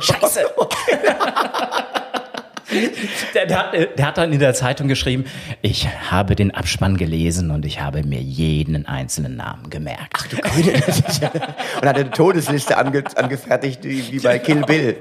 [0.00, 0.40] Scheiße.
[3.34, 5.24] Der, der, hat, der, hat, dann in der Zeitung geschrieben,
[5.62, 10.14] ich habe den Abspann gelesen und ich habe mir jeden einzelnen Namen gemerkt.
[10.14, 10.72] Ach du Grüne.
[11.80, 14.96] und hat eine Todesliste ange, angefertigt, wie, wie bei Kill Bill.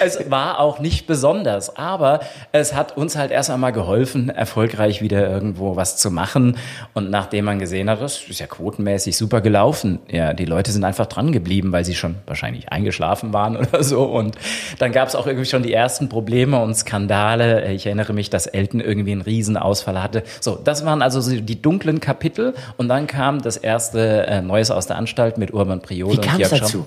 [0.00, 2.20] Es war auch nicht besonders, aber
[2.52, 6.56] es hat uns halt erst einmal geholfen, erfolgreich wieder irgendwo was zu machen.
[6.94, 10.00] Und nachdem man gesehen hat, das ist ja quotenmäßig super gelaufen.
[10.10, 14.04] Ja, die Leute sind einfach dran geblieben, weil sie schon wahrscheinlich eingeschlafen waren oder so.
[14.04, 14.36] Und
[14.78, 17.72] dann gab es auch irgendwie schon die ersten Probleme und Skandale.
[17.72, 20.22] Ich erinnere mich, dass Elton irgendwie einen Riesenausfall hatte.
[20.40, 22.54] So, das waren also die dunklen Kapitel.
[22.76, 26.38] Und dann kam das erste äh, Neues aus der Anstalt mit Urban Priolo Wie und
[26.38, 26.86] Jörg dazu?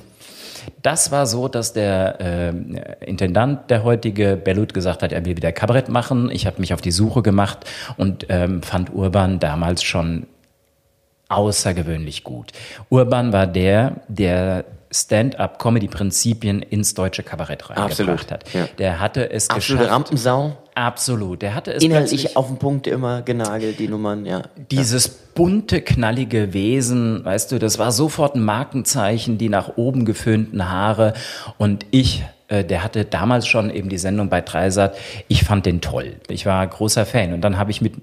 [0.82, 5.51] Das war so, dass der äh, Intendant, der heutige Bellut, gesagt hat, er will wieder
[5.51, 6.30] Kabarett machen.
[6.32, 7.60] Ich habe mich auf die Suche gemacht
[7.97, 10.28] und ähm, fand Urban damals schon
[11.30, 12.51] außergewöhnlich gut.
[12.89, 14.65] Urban war der, der
[15.01, 18.53] Stand-up-Comedy-Prinzipien ins deutsche Kabarett reingebracht hat.
[18.53, 18.67] Ja.
[18.77, 19.91] Der hatte es Absolute geschafft.
[19.91, 20.58] Rampensau.
[20.75, 21.41] Absolut.
[21.41, 24.43] Der hatte es inhaltlich auf den Punkt immer genagelt, die Nummern, ja.
[24.71, 30.69] Dieses bunte, knallige Wesen, weißt du, das war sofort ein Markenzeichen, die nach oben geföhnten
[30.69, 31.13] Haare
[31.58, 34.95] und ich äh, der hatte damals schon eben die Sendung bei Dreisat.
[35.27, 36.17] Ich fand den toll.
[36.27, 37.34] Ich war großer Fan.
[37.34, 37.93] Und dann habe ich mit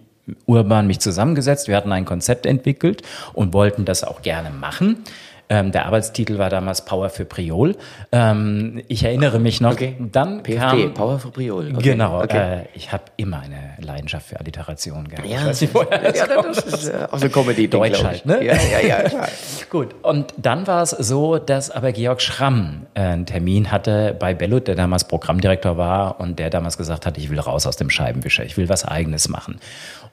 [0.46, 1.68] Urban mich zusammengesetzt.
[1.68, 3.02] Wir hatten ein Konzept entwickelt
[3.33, 5.05] und wollten das auch gerne machen.
[5.53, 7.77] Ähm, der Arbeitstitel war damals Power für Priol.
[8.11, 9.73] Ähm, ich erinnere mich noch.
[9.73, 9.97] Okay.
[10.01, 11.73] Dann PFP, kam, Power für Priol.
[11.75, 11.91] Okay.
[11.91, 12.23] Genau.
[12.23, 12.61] Okay.
[12.61, 15.29] Äh, ich habe immer eine Leidenschaft für Alliteration gehabt.
[15.29, 18.43] Ja, das, nicht, das, ja, das ist äh, auch so Comedy Deutsch halt, ne?
[18.43, 19.03] Ja, ja, ja.
[19.03, 19.29] Klar.
[19.71, 19.95] Gut.
[20.01, 24.69] Und dann war es so, dass aber Georg Schramm äh, einen Termin hatte bei Bellut,
[24.69, 28.43] der damals Programmdirektor war und der damals gesagt hat, ich will raus aus dem Scheibenwischer,
[28.43, 29.61] ich will was Eigenes machen.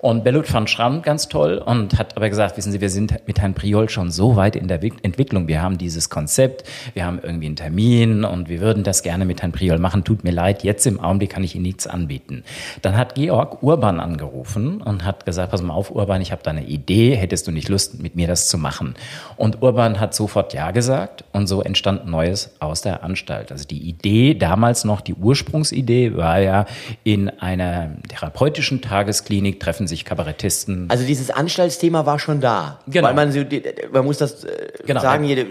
[0.01, 3.41] Und Bellut fand Schramm ganz toll und hat aber gesagt, wissen Sie, wir sind mit
[3.41, 5.49] Herrn Priol schon so weit in der Entwicklung.
[5.49, 9.41] Wir haben dieses Konzept, wir haben irgendwie einen Termin und wir würden das gerne mit
[9.41, 10.05] Herrn Priol machen.
[10.05, 12.45] Tut mir leid, jetzt im Augenblick kann ich Ihnen nichts anbieten.
[12.81, 16.51] Dann hat Georg Urban angerufen und hat gesagt, pass mal auf, Urban, ich habe da
[16.51, 18.95] eine Idee, hättest du nicht Lust, mit mir das zu machen?
[19.35, 23.51] Und Urban hat sofort Ja gesagt und so entstand Neues aus der Anstalt.
[23.51, 26.67] Also die Idee, damals noch die Ursprungsidee, war ja
[27.03, 30.89] in einer therapeutischen Tagesklinik treffen sich Kabarettisten.
[30.89, 32.79] Also dieses Anstaltsthema war schon da.
[32.87, 33.07] Genau.
[33.07, 33.43] Weil man, so,
[33.91, 35.01] man muss das äh, genau.
[35.01, 35.45] sagen, jede,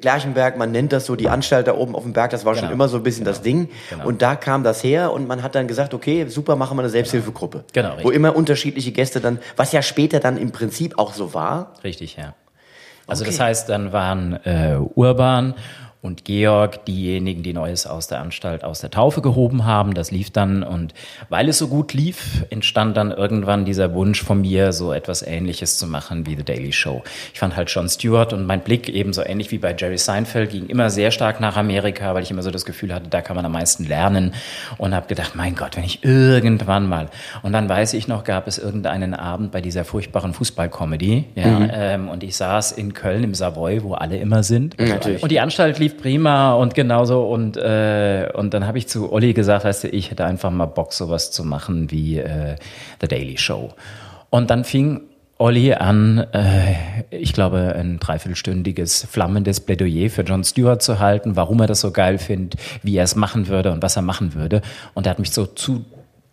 [0.00, 2.66] Glerchenberg, man nennt das so, die Anstalt da oben auf dem Berg, das war genau.
[2.66, 3.34] schon immer so ein bisschen genau.
[3.34, 3.70] das Ding.
[3.90, 4.06] Genau.
[4.06, 6.90] Und da kam das her und man hat dann gesagt, okay, super, machen wir eine
[6.90, 7.64] Selbsthilfegruppe.
[7.72, 7.88] Genau.
[7.88, 8.04] Richtig.
[8.04, 11.72] Wo immer unterschiedliche Gäste dann, was ja später dann im Prinzip auch so war.
[11.82, 12.34] Richtig, ja.
[13.06, 13.30] Also okay.
[13.30, 15.54] das heißt, dann waren äh, Urban
[16.06, 19.92] und Georg diejenigen, die Neues aus der Anstalt aus der Taufe gehoben haben.
[19.92, 20.94] Das lief dann und
[21.28, 25.78] weil es so gut lief, entstand dann irgendwann dieser Wunsch von mir, so etwas Ähnliches
[25.78, 27.02] zu machen wie The Daily Show.
[27.34, 30.66] Ich fand halt Jon Stewart und mein Blick ebenso ähnlich wie bei Jerry Seinfeld ging
[30.66, 33.44] immer sehr stark nach Amerika, weil ich immer so das Gefühl hatte, da kann man
[33.44, 34.32] am meisten lernen
[34.78, 37.08] und habe gedacht, mein Gott, wenn ich irgendwann mal
[37.42, 41.70] und dann weiß ich noch, gab es irgendeinen Abend bei dieser furchtbaren Fußballcomedy ja, mhm.
[41.72, 44.78] ähm, und ich saß in Köln im Savoy, wo alle immer sind.
[44.78, 45.22] Natürlich.
[45.22, 49.32] Und die Anstalt lief prima und genauso und äh, und dann habe ich zu Olli
[49.32, 52.56] gesagt, weißt du, ich hätte einfach mal Bock sowas zu machen wie äh,
[53.00, 53.72] The Daily Show.
[54.30, 55.02] Und dann fing
[55.38, 56.74] Olli an, äh,
[57.10, 61.90] ich glaube, ein dreiviertelstündiges flammendes Plädoyer für John Stewart zu halten, warum er das so
[61.90, 64.62] geil findet, wie er es machen würde und was er machen würde.
[64.94, 65.84] Und er hat mich so zu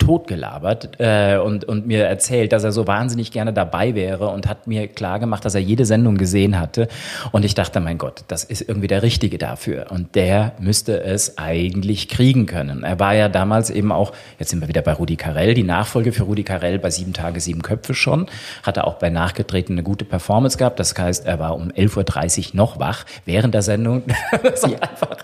[0.03, 4.67] totgelabert äh, und, und mir erzählt, dass er so wahnsinnig gerne dabei wäre und hat
[4.67, 6.89] mir klar gemacht, dass er jede Sendung gesehen hatte.
[7.31, 9.87] Und ich dachte, mein Gott, das ist irgendwie der Richtige dafür.
[9.91, 12.83] Und der müsste es eigentlich kriegen können.
[12.83, 16.11] Er war ja damals eben auch, jetzt sind wir wieder bei Rudi Carell, die Nachfolge
[16.11, 18.27] für Rudi Carell bei Sieben Tage, Sieben Köpfe schon.
[18.63, 20.79] Hatte auch bei Nachgetreten eine gute Performance gehabt.
[20.79, 24.03] Das heißt, er war um 11.30 Uhr noch wach während der Sendung.
[24.43, 25.17] das hat einfach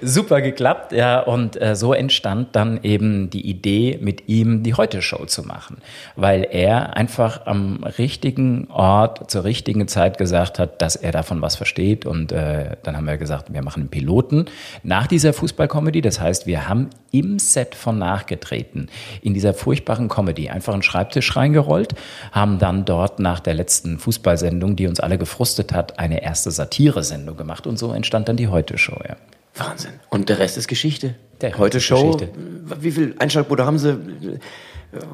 [0.00, 0.92] super geklappt.
[0.92, 5.78] Ja, und äh, so entstand dann eben die Idee, mit ihm die Heute-Show zu machen,
[6.16, 11.56] weil er einfach am richtigen Ort zur richtigen Zeit gesagt hat, dass er davon was
[11.56, 12.06] versteht.
[12.06, 14.46] Und äh, dann haben wir gesagt, wir machen einen Piloten
[14.82, 16.00] nach dieser Fußball-Comedy.
[16.00, 18.88] Das heißt, wir haben im Set von Nachgetreten
[19.20, 21.94] in dieser furchtbaren Comedy einfach einen Schreibtisch reingerollt,
[22.32, 27.36] haben dann dort nach der letzten Fußballsendung, die uns alle gefrustet hat, eine erste Satire-Sendung
[27.36, 28.98] gemacht und so entstand dann die Heute-Show.
[29.06, 29.16] Ja.
[29.54, 29.92] Wahnsinn.
[30.08, 31.14] Und der Rest ist Geschichte.
[31.40, 32.12] Der Heute Show.
[32.12, 32.34] Geschichte.
[32.80, 33.98] Wie viel Einschaltquote haben Sie?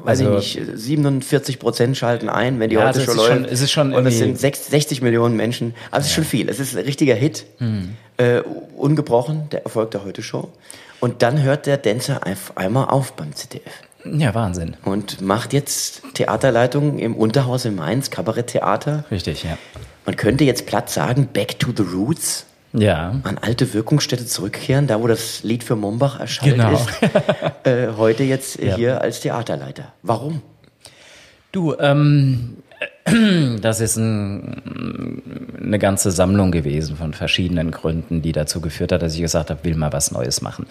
[0.03, 3.31] Weiß also, ich nicht, 47 Prozent schalten ein, wenn die ja, heute Show läuft.
[3.31, 5.73] Schon, es ist schon und es sind 60 Millionen Menschen.
[5.89, 6.49] Aber es ist schon viel.
[6.49, 7.45] Es ist ein richtiger Hit.
[7.59, 7.95] Hm.
[8.17, 8.41] Äh,
[8.75, 10.49] ungebrochen, der Erfolg der Heute Show.
[10.99, 13.71] Und dann hört der Dancer auf einmal auf beim ZDF.
[14.03, 14.75] Ja, Wahnsinn.
[14.83, 19.05] Und macht jetzt Theaterleitung im Unterhaus in Mainz, Kabaretttheater.
[19.11, 19.57] Richtig, ja.
[20.05, 23.15] Man könnte jetzt platt sagen, back to the roots ja.
[23.23, 26.73] an alte Wirkungsstätte zurückkehren, da wo das Lied für Mombach erscheint genau.
[26.73, 26.87] ist,
[27.65, 28.75] äh, heute jetzt ja.
[28.75, 29.93] hier als Theaterleiter.
[30.03, 30.41] Warum?
[31.51, 32.57] Du, ähm,
[33.61, 35.21] das ist ein,
[35.61, 39.63] eine ganze Sammlung gewesen von verschiedenen Gründen, die dazu geführt hat, dass ich gesagt habe,
[39.63, 40.65] will mal was Neues machen.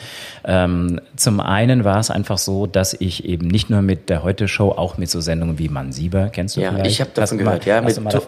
[0.45, 4.71] Ähm, zum einen war es einfach so, dass ich eben nicht nur mit der Heute-Show,
[4.71, 6.91] auch mit so Sendungen wie Mann Sieber, kennst du ja, vielleicht?
[6.91, 8.23] ich habe davon gehört, ja, mit to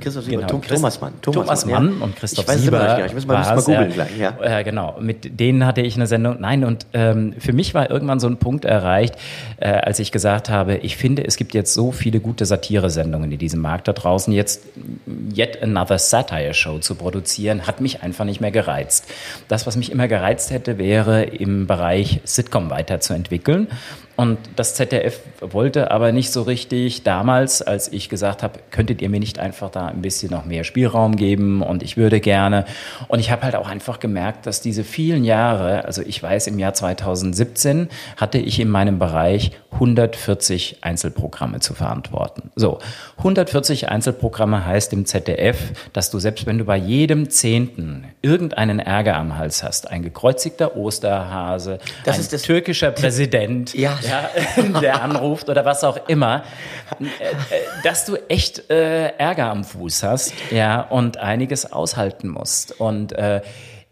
[0.00, 1.12] Christoph Sieber, genau, Thomas Mann.
[1.22, 2.04] Thomas, Thomas Mann, Mann ja.
[2.04, 2.82] und Christoph ich weiß Sieber.
[2.82, 3.06] Nicht, genau.
[3.06, 4.34] Ich muss mal, mal googeln gleich, ja.
[4.40, 6.36] Äh, genau, mit denen hatte ich eine Sendung.
[6.40, 9.14] Nein, und ähm, für mich war irgendwann so ein Punkt erreicht,
[9.58, 13.38] äh, als ich gesagt habe, ich finde, es gibt jetzt so viele gute Satire-Sendungen in
[13.38, 14.64] diesem diesem Markt da draußen jetzt
[15.34, 19.06] yet another Satire Show zu produzieren, hat mich einfach nicht mehr gereizt.
[19.48, 23.68] Das, was mich immer gereizt hätte, wäre im Bereich Sitcom weiterzuentwickeln.
[24.16, 29.10] Und das ZDF wollte aber nicht so richtig damals, als ich gesagt habe, könntet ihr
[29.10, 32.64] mir nicht einfach da ein bisschen noch mehr Spielraum geben und ich würde gerne.
[33.08, 36.58] Und ich habe halt auch einfach gemerkt, dass diese vielen Jahre, also ich weiß, im
[36.58, 42.50] Jahr 2017 hatte ich in meinem Bereich 140 Einzelprogramme zu verantworten.
[42.56, 42.78] So,
[43.18, 45.58] 140 Einzelprogramme heißt im ZDF,
[45.92, 50.76] dass du selbst wenn du bei jedem Zehnten irgendeinen Ärger am Hals hast, ein gekreuzigter
[50.76, 54.30] Osterhase, das ein türkischer Präsident, ja, ja,
[54.80, 56.44] der anruft oder was auch immer,
[57.00, 57.28] äh, äh,
[57.82, 62.80] dass du echt äh, Ärger am Fuß hast, ja, und einiges aushalten musst.
[62.80, 63.42] Und äh,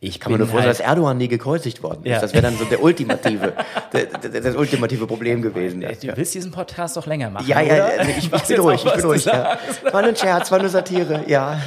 [0.01, 2.11] ich kann mir nur vorstellen, halt dass Erdogan nie gekreuzigt worden ist.
[2.11, 2.21] Ja.
[2.21, 3.55] Das wäre dann so der ultimative,
[3.93, 5.81] der, das ultimative Problem gewesen.
[5.81, 7.47] Das, du willst diesen Podcast doch länger machen.
[7.47, 9.25] Ja, ja, ja ich, ich bin ruhig, ich bin ruhig.
[9.25, 9.59] Ja.
[9.91, 11.59] War nur ein Scherz, war nur Satire, ja.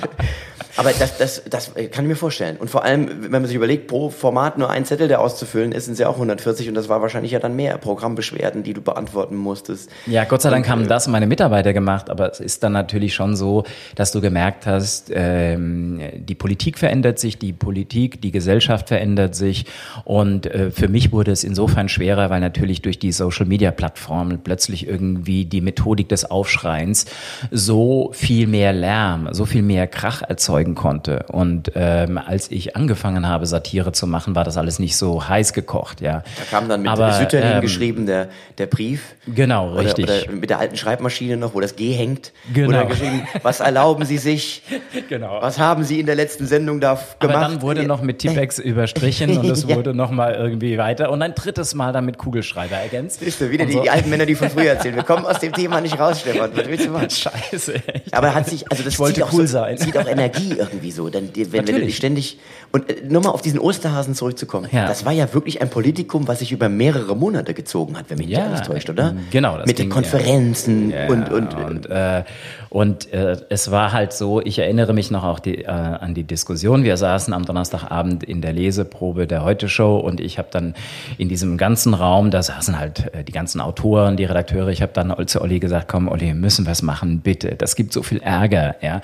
[0.77, 2.57] Aber das, das, das kann ich mir vorstellen.
[2.57, 5.85] Und vor allem, wenn man sich überlegt, pro Format nur ein Zettel, der auszufüllen ist,
[5.85, 8.81] sind es ja auch 140 und das war wahrscheinlich ja dann mehr Programmbeschwerden, die du
[8.81, 9.89] beantworten musstest.
[10.05, 13.15] Ja, Gott sei Dank haben äh, das meine Mitarbeiter gemacht, aber es ist dann natürlich
[13.15, 13.63] schon so,
[13.95, 19.65] dass du gemerkt hast, ähm, die Politik verändert sich, die Politik, die Gesellschaft verändert sich
[20.03, 25.45] und äh, für mich wurde es insofern schwerer, weil natürlich durch die Social-Media-Plattformen plötzlich irgendwie
[25.45, 27.05] die Methodik des Aufschreins
[27.49, 31.25] so viel mehr Lärm, so viel mehr Krach erzeugen erzeugen konnte.
[31.31, 35.53] Und ähm, als ich angefangen habe, Satire zu machen, war das alles nicht so heiß
[35.53, 36.23] gekocht, ja.
[36.37, 39.15] Da kam dann mit Aber, Sütterlin ähm, geschrieben der, der Brief.
[39.27, 40.05] Genau, oder, richtig.
[40.05, 42.33] Oder mit der alten Schreibmaschine noch, wo das G hängt.
[42.53, 42.69] Genau.
[42.69, 44.63] Oder geschrieben, was erlauben Sie sich?
[45.09, 45.39] Genau.
[45.41, 47.15] Was haben Sie in der letzten Sendung da gemacht?
[47.21, 49.75] Aber dann wurde noch mit Tippex überstrichen und es ja.
[49.75, 53.19] wurde noch mal irgendwie weiter und ein drittes Mal dann mit Kugelschreiber ergänzt.
[53.19, 53.83] Siehst du, wieder die, so.
[53.83, 54.95] die, alten Männer, die von früher erzählen.
[54.95, 56.51] Wir kommen aus dem Thema nicht raus, Stefan.
[56.55, 57.09] Was willst du machen?
[57.09, 57.75] Scheiße.
[58.11, 59.77] Aber hat sich, also das ich wollte cool auch sein.
[59.77, 61.09] zieht auch Energie irgendwie so.
[61.09, 62.39] Die, wenn, wenn du ständig
[62.71, 64.67] und äh, nur mal auf diesen Osterhasen zurückzukommen.
[64.71, 64.87] Ja.
[64.87, 68.27] Das war ja wirklich ein Politikum, was sich über mehrere Monate gezogen hat, wenn mich
[68.27, 69.15] nicht Ja, alles täuscht, oder?
[69.31, 72.23] genau, das Mit den Konferenzen Ja, und und, und, äh,
[72.69, 76.23] und äh, es war halt so, ich erinnere mich noch auch die, äh, an die
[76.23, 76.83] Diskussion.
[76.83, 80.75] Wir saßen am Donnerstagabend in der Leseprobe der Heute-Show und ich habe dann
[81.17, 84.91] in diesem ganzen Raum, da saßen halt äh, die ganzen Autoren, die Redakteure, ich habe
[84.93, 87.55] dann zu Olli gesagt, komm Olli, wir müssen was machen, bitte.
[87.55, 89.01] Das gibt so viel Ärger, ja.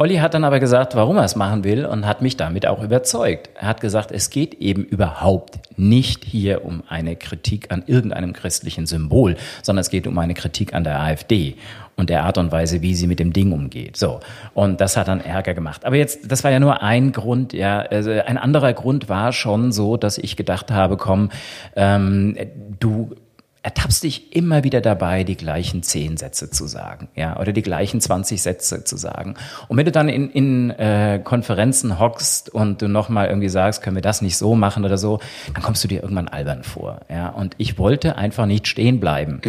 [0.00, 2.80] Olli hat dann aber gesagt, warum er es machen will und hat mich damit auch
[2.84, 3.50] überzeugt.
[3.56, 8.86] Er hat gesagt, es geht eben überhaupt nicht hier um eine Kritik an irgendeinem christlichen
[8.86, 11.56] Symbol, sondern es geht um eine Kritik an der AfD
[11.96, 13.96] und der Art und Weise, wie sie mit dem Ding umgeht.
[13.96, 14.20] So.
[14.54, 15.84] Und das hat dann Ärger gemacht.
[15.84, 17.80] Aber jetzt, das war ja nur ein Grund, ja.
[17.80, 21.30] Also ein anderer Grund war schon so, dass ich gedacht habe, komm,
[21.74, 22.36] ähm,
[22.78, 23.16] du
[23.62, 28.00] ertappst dich immer wieder dabei, die gleichen zehn Sätze zu sagen, ja, oder die gleichen
[28.00, 29.34] 20 Sätze zu sagen.
[29.66, 33.96] Und wenn du dann in, in äh, Konferenzen hockst und du nochmal irgendwie sagst, können
[33.96, 35.18] wir das nicht so machen oder so,
[35.54, 37.28] dann kommst du dir irgendwann albern vor, ja.
[37.30, 39.40] Und ich wollte einfach nicht stehen bleiben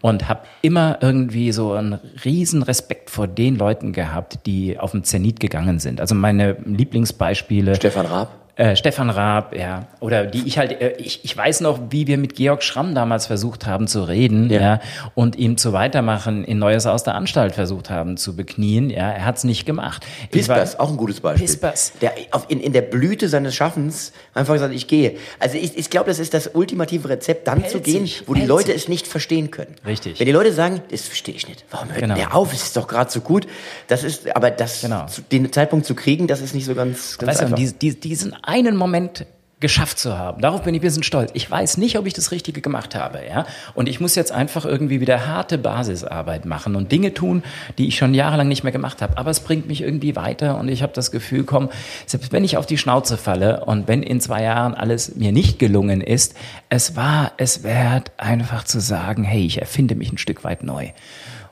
[0.00, 5.04] und habe immer irgendwie so einen riesen Respekt vor den Leuten gehabt, die auf dem
[5.04, 6.00] Zenit gegangen sind.
[6.00, 7.74] Also meine Lieblingsbeispiele.
[7.74, 8.45] Stefan Raab.
[8.58, 9.86] Äh, Stefan Raab, ja.
[10.00, 13.26] Oder die ich halt, äh, ich, ich weiß noch, wie wir mit Georg Schramm damals
[13.26, 14.80] versucht haben zu reden, ja, Ja.
[15.14, 19.10] und ihm zu Weitermachen in Neues aus der Anstalt versucht haben zu beknien, ja.
[19.10, 20.06] Er hat's nicht gemacht.
[20.06, 21.46] War- Pispers, auch ein gutes Beispiel.
[21.46, 21.92] Pispers.
[22.00, 25.16] Der auf, in, in der Blüte seines Schaffens einfach gesagt, ich gehe.
[25.38, 28.46] Also ich, ich glaube, das ist das ultimative Rezept, dann zu Pelzig, gehen, wo die.
[28.46, 29.74] Leute es nicht verstehen können.
[29.84, 30.18] Richtig.
[30.18, 32.14] Wenn die Leute sagen, das verstehe ich nicht, warum hört Genau.
[32.14, 32.54] der auf?
[32.54, 33.46] Es ist doch gerade so gut.
[33.88, 35.04] Das ist, aber das, Genau.
[35.08, 37.58] zu, den Zeitpunkt zu kriegen, das ist nicht so ganz, ganz Weißt du, einfach.
[37.58, 39.26] und dies- dies- diesen einen Moment
[39.58, 40.42] geschafft zu haben.
[40.42, 41.30] Darauf bin ich ein bisschen stolz.
[41.32, 43.46] Ich weiß nicht, ob ich das Richtige gemacht habe, ja.
[43.74, 47.42] Und ich muss jetzt einfach irgendwie wieder harte Basisarbeit machen und Dinge tun,
[47.78, 49.16] die ich schon jahrelang nicht mehr gemacht habe.
[49.16, 51.70] Aber es bringt mich irgendwie weiter und ich habe das Gefühl, komm,
[52.04, 55.58] selbst wenn ich auf die Schnauze falle und wenn in zwei Jahren alles mir nicht
[55.58, 56.36] gelungen ist,
[56.68, 60.90] es war es wert, einfach zu sagen, hey, ich erfinde mich ein Stück weit neu.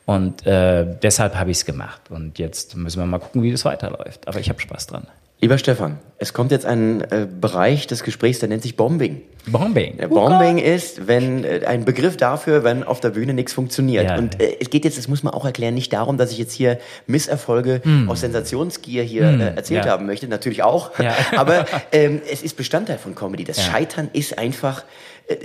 [0.05, 2.03] Und äh, deshalb habe ich es gemacht.
[2.11, 4.29] Und jetzt müssen wir mal gucken, wie das weiterläuft.
[4.29, 5.07] Aber ich habe Spaß dran.
[5.41, 9.21] Lieber Stefan, es kommt jetzt ein äh, Bereich des Gesprächs, der nennt sich Bombing.
[9.47, 9.99] Bombing.
[9.99, 14.05] Der Bombing ist, wenn äh, ein Begriff dafür, wenn auf der Bühne nichts funktioniert.
[14.05, 14.17] Ja.
[14.17, 16.53] Und äh, es geht jetzt, das muss man auch erklären, nicht darum, dass ich jetzt
[16.55, 19.91] hier Misserfolge aus Sensationsgier hier äh, erzählt ja.
[19.91, 20.29] haben möchte.
[20.29, 20.99] Natürlich auch.
[20.99, 21.15] Ja.
[21.37, 23.45] Aber ähm, es ist Bestandteil von Comedy.
[23.45, 23.65] Das Ja.
[23.65, 24.85] Scheitern ist einfach.
[25.27, 25.37] Äh,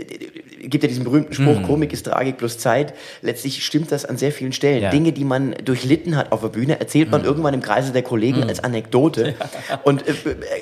[0.67, 1.63] gibt ja diesen berühmten Spruch, Hm.
[1.63, 2.93] Komik ist Tragik plus Zeit.
[3.21, 4.83] Letztlich stimmt das an sehr vielen Stellen.
[4.83, 4.89] Ja.
[4.89, 8.43] Dinge, die man durchlitten hat auf der Bühne, erzählt man irgendwann im Kreise der Kollegen
[8.43, 9.35] als Anekdote
[9.83, 10.13] und äh,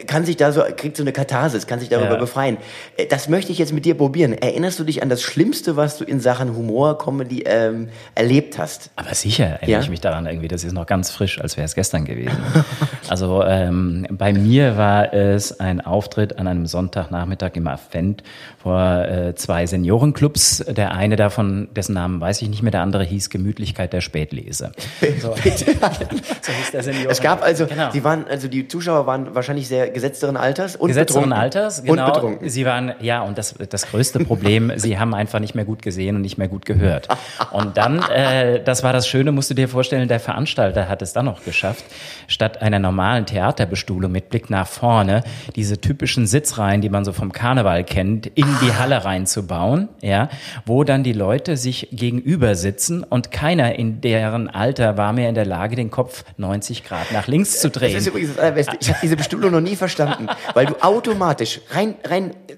[0.06, 2.20] kann sich da so, kriegt so eine Katharsis, kann sich darüber Ja.
[2.20, 2.58] befreien.
[2.96, 4.34] Äh, Das möchte ich jetzt mit dir probieren.
[4.34, 8.92] Erinnerst du dich an das Schlimmste, was du in Sachen Humor, Comedy ähm, erlebt hast?
[8.98, 9.80] Aber sicher erinnere Ja?
[9.82, 12.38] ich mich daran irgendwie, das ist noch ganz frisch, als wäre es gestern gewesen.
[13.10, 18.22] also ähm, bei mir war es ein Auftritt an einem Sonntagnachmittag im Advent
[18.62, 20.64] vor äh, zwei Seniorenclubs.
[20.68, 24.72] Der eine davon, dessen Namen weiß ich nicht mehr, der andere hieß Gemütlichkeit der Spätlese.
[25.20, 27.10] So, so hieß der Senioren.
[27.10, 27.92] Es gab also, Genau.
[27.92, 31.42] die waren, also die Zuschauer waren wahrscheinlich sehr gesetzteren Alters und gesetzteren betrunken.
[31.42, 32.06] Alters, genau.
[32.06, 32.50] Und betrunken.
[32.50, 36.16] Sie waren, ja, und das, das größte Problem, sie haben einfach nicht mehr gut gesehen
[36.16, 37.08] und nicht mehr gut gehört.
[37.52, 41.14] Und dann, äh, das war das Schöne, musst du dir vorstellen, der Veranstalter hat es
[41.14, 41.86] dann noch geschafft,
[42.28, 45.24] statt einer normalen Theaterbestuhlung mit Blick nach vorne,
[45.56, 50.30] diese typischen Sitzreihen, die man so vom Karneval kennt, in die Halle reinzubauen, ja,
[50.66, 55.36] wo dann die Leute sich gegenüber sitzen und keiner in deren Alter war mehr in
[55.36, 57.98] der Lage, den Kopf 90 Grad nach links zu Das drehen.
[57.98, 58.78] ist übrigens das Allerbeste.
[58.80, 62.56] Ich habe diese Bestuhlung noch nie verstanden, weil du automatisch rein, rein äh,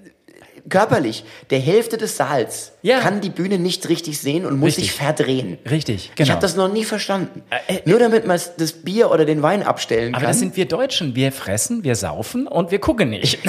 [0.68, 3.00] körperlich der Hälfte des Saals Ja.
[3.00, 4.84] kann die Bühne nicht richtig sehen und muss Richtig.
[4.84, 5.58] sich verdrehen.
[5.68, 6.30] Richtig, Ich genau.
[6.30, 7.42] habe das noch nie verstanden.
[7.66, 10.30] Äh, äh, Nur damit man das Bier oder den Wein abstellen Aber kann.
[10.30, 11.16] das sind wir Deutschen.
[11.16, 13.38] Wir fressen, wir saufen und wir gucken nicht.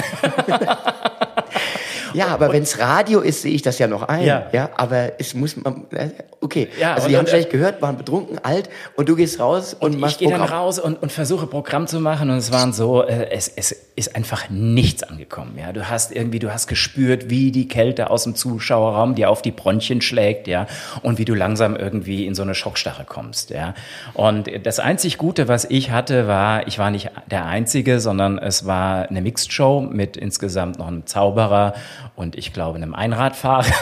[2.14, 4.24] ja, aber wenns Radio ist, sehe ich das ja noch ein.
[4.24, 4.46] Ja.
[4.52, 4.70] Ja.
[4.76, 5.86] aber es muss man.
[5.92, 6.10] äh,
[6.42, 6.68] Okay.
[6.80, 10.00] Ja, also die haben vielleicht gehört, waren betrunken, alt und du gehst raus und, Und
[10.00, 13.04] machst ich gehe dann raus und, und versuche Programm zu machen und es waren so,
[13.04, 15.56] äh, es, es ist einfach nichts angekommen.
[15.56, 19.40] Ja, du hast irgendwie, du hast gespürt, wie die Kälte aus dem Zuschauerraum dir auf
[19.42, 20.66] die Bronchien schlägt, ja,
[21.02, 23.74] und wie du langsam irgendwie in so eine Schockstarre kommst, ja.
[24.14, 28.66] Und das einzig Gute, was ich hatte, war, ich war nicht der Einzige, sondern es
[28.66, 31.74] war eine Mixed Show mit insgesamt noch einem Zauberer
[32.16, 33.64] und ich glaube einem Einradfahrer.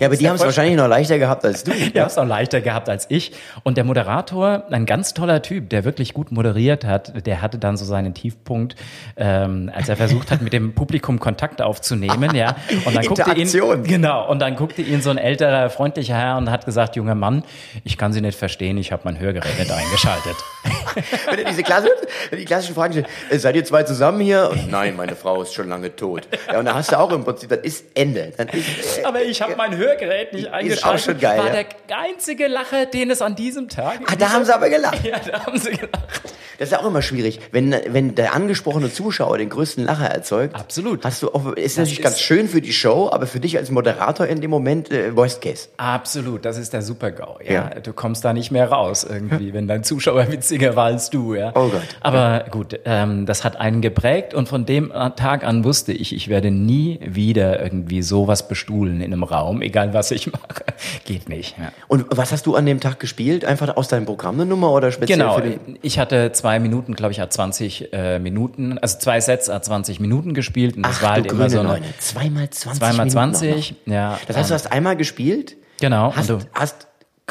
[0.00, 1.72] Ja, aber die haben es wahrscheinlich noch leichter gehabt als du.
[1.72, 3.32] Der hat es auch leichter gehabt als ich.
[3.64, 7.76] Und der Moderator, ein ganz toller Typ, der wirklich gut moderiert hat, der hatte dann
[7.76, 8.76] so seinen Tiefpunkt,
[9.16, 12.34] ähm, als er versucht hat, mit dem Publikum Kontakt aufzunehmen.
[12.34, 12.56] ja.
[12.84, 16.50] Und dann guckte ihn, genau, und dann guckte ihn so ein älterer, freundlicher Herr und
[16.50, 17.44] hat gesagt, junger Mann,
[17.84, 20.36] ich kann Sie nicht verstehen, ich habe mein Hörgerät nicht eingeschaltet.
[21.28, 21.88] wenn er diese Klasse,
[22.32, 24.50] die klassischen Fragen stellt, äh, seid ihr zwei zusammen hier?
[24.50, 26.26] Und nein, meine Frau ist schon lange tot.
[26.50, 28.32] Ja, und da hast du auch im Prinzip, das ist Ende.
[28.36, 30.78] Das ist, äh, Aber ich habe mein Hörgerät nicht eingeschaltet.
[30.78, 31.38] Ist auch schon geil.
[31.38, 31.62] War ja.
[31.88, 34.00] der einzige Lacher, den es an diesem Tag.
[34.06, 35.00] Ah, da haben sie aber gelacht.
[35.10, 36.34] Ja, da haben sie gelacht.
[36.60, 40.54] Das ist auch immer schwierig, wenn, wenn der angesprochene Zuschauer den größten Lacher erzeugt.
[40.54, 41.02] Absolut.
[41.06, 43.70] Hast du auch, ist natürlich ist ganz schön für die Show, aber für dich als
[43.70, 45.68] Moderator in dem Moment äh, Worst Case.
[45.78, 47.38] Absolut, das ist der Super-GAU.
[47.44, 47.52] Ja.
[47.52, 47.80] ja.
[47.80, 51.34] Du kommst da nicht mehr raus irgendwie, wenn dein Zuschauer witziger war als du.
[51.34, 51.52] Ja.
[51.54, 51.80] Oh Gott.
[52.02, 56.28] Aber gut, ähm, das hat einen geprägt und von dem Tag an wusste ich, ich
[56.28, 60.64] werde nie wieder irgendwie sowas bestuhlen in einem Raum, egal was ich mache.
[61.04, 61.56] Geht nicht.
[61.58, 61.72] Ja.
[61.88, 63.44] Und was hast du an dem Tag gespielt?
[63.44, 65.78] Einfach aus deinem Programm eine Nummer oder speziell genau, für den?
[65.82, 70.00] Ich hatte zwei Minuten, glaube ich, hat 20 äh, Minuten, also zwei Sets hat 20
[70.00, 71.86] Minuten gespielt und das Ach, war halt du immer so eine, Neune.
[71.98, 73.92] Zweimal 20 zweimal Minuten 20, noch.
[73.94, 74.18] ja.
[74.26, 76.12] Das heißt, du hast einmal gespielt, Genau.
[76.14, 76.86] hast, hast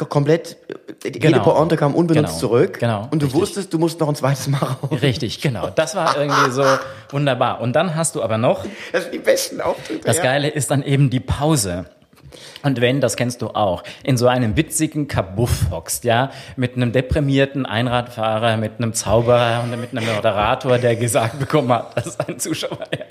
[0.06, 0.74] komplett, äh,
[1.04, 1.42] jede Genau.
[1.42, 2.38] Pointe kam unbenutzt Genau.
[2.38, 3.08] zurück Genau.
[3.10, 3.40] und du Richtig.
[3.40, 5.02] wusstest, du musst noch ein zweites Mal raus.
[5.02, 5.70] richtig, genau.
[5.74, 6.64] Das war irgendwie so
[7.10, 7.60] wunderbar.
[7.60, 10.00] Und dann hast du aber noch Das sind die besten Auftritte.
[10.06, 10.20] Das.
[10.22, 11.86] Geile ist dann eben die Pause.
[12.62, 16.92] Und wenn, das kennst du auch, in so einem witzigen Kabuff hockst, ja, mit einem
[16.92, 22.28] deprimierten Einradfahrer, mit einem Zauberer und mit einem Moderator, der gesagt bekommen hat, das ist
[22.28, 23.04] ein Zuschauer, ja.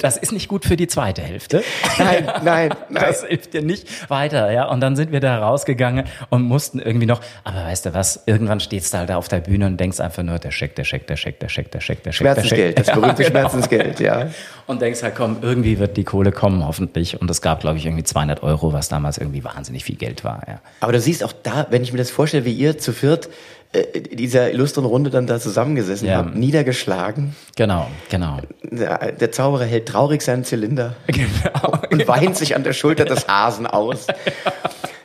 [0.00, 1.62] Das ist nicht gut für die zweite Hälfte.
[1.98, 3.04] Nein, nein, nein.
[3.06, 4.66] Das hilft dir nicht weiter, ja.
[4.68, 8.60] Und dann sind wir da rausgegangen und mussten irgendwie noch, aber weißt du was, irgendwann
[8.60, 11.06] stehst du halt da auf der Bühne und denkst einfach nur, der Scheck, der Scheck,
[11.06, 12.56] der Scheck, der Scheck, der Scheck, der Scheck, der Scheck.
[12.56, 13.40] Schmerzensgeld, das berühmte Ja, genau.
[13.40, 14.28] Schmerzensgeld, ja.
[14.66, 17.20] Und denkst halt, komm, irgendwie wird die Kohle kommen, hoffentlich.
[17.20, 20.42] Und es gab, glaube ich, irgendwie 200 Euro, was damals irgendwie wahnsinnig viel Geld war.
[20.46, 20.60] Ja.
[20.80, 23.28] Aber du siehst auch da, wenn ich mir das vorstelle, wie ihr zu viert
[23.72, 26.18] äh, in dieser illustren Runde dann da zusammengesessen Ja.
[26.18, 27.34] habt, niedergeschlagen.
[27.56, 28.38] Genau, genau.
[28.62, 31.78] Der, der Zauberer hält traurig seinen Zylinder Genau.
[31.90, 34.06] und weint sich an der Schulter des Hasen aus.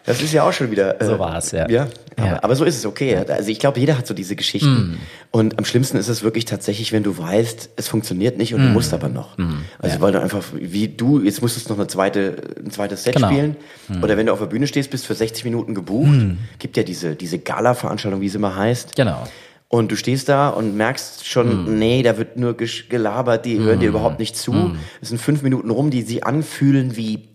[0.06, 1.00] Das ist ja auch schon wieder.
[1.02, 1.70] Äh, So war's, ja.
[1.70, 1.88] ja,
[2.18, 2.44] aber, Ja.
[2.44, 3.16] aber so ist es okay.
[3.16, 4.98] Also ich glaube, jeder hat so diese Geschichten.
[5.32, 8.70] Und am schlimmsten ist es wirklich tatsächlich, wenn du weißt, es funktioniert nicht und du
[8.70, 9.38] musst aber noch.
[9.80, 13.28] Also weil du einfach, wie du, jetzt musstest noch eine zweite, ein zweites Set Genau.
[13.30, 13.56] spielen.
[14.02, 16.20] Oder wenn du auf der Bühne stehst, bist für 60 Minuten gebucht.
[16.60, 18.96] Gibt ja diese, diese Gala-Veranstaltung, wie sie immer heißt.
[18.96, 19.28] Genau.
[19.68, 23.88] Und du stehst da und merkst schon, nee, da wird nur gelabert, die hören dir
[23.90, 24.76] überhaupt nicht zu.
[25.02, 27.30] Es sind fünf Minuten rum, die sich anfühlen wie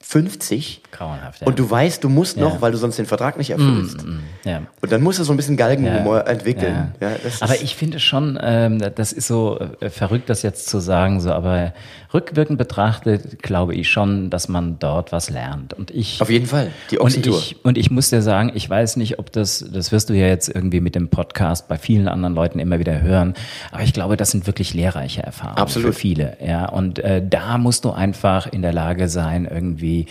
[0.00, 0.79] 50.
[0.92, 1.46] Grauenhaft, ja.
[1.46, 2.60] Und du weißt, du musst noch, Ja.
[2.60, 4.04] weil du sonst den Vertrag nicht erfüllst.
[4.44, 4.62] ja.
[4.80, 6.94] Und dann musst du so ein bisschen Galgenhumor entwickeln.
[7.40, 11.32] Aber ich finde schon, ähm, das ist so äh, verrückt, das jetzt zu sagen, so,
[11.32, 11.72] aber
[12.12, 15.74] rückwirkend betrachtet glaube ich schon, dass man dort was lernt.
[15.74, 17.38] Und ich Auf jeden Fall, die und Ochsentour.
[17.38, 20.26] ich, und ich muss dir sagen, ich weiß nicht, ob das, das wirst du ja
[20.26, 23.34] jetzt irgendwie mit dem Podcast bei vielen anderen Leuten immer wieder hören,
[23.70, 25.94] aber ich glaube, das sind wirklich lehrreiche Erfahrungen Absolut.
[25.94, 26.36] für viele.
[26.44, 30.06] Ja, und äh, da musst du einfach in der Lage sein, irgendwie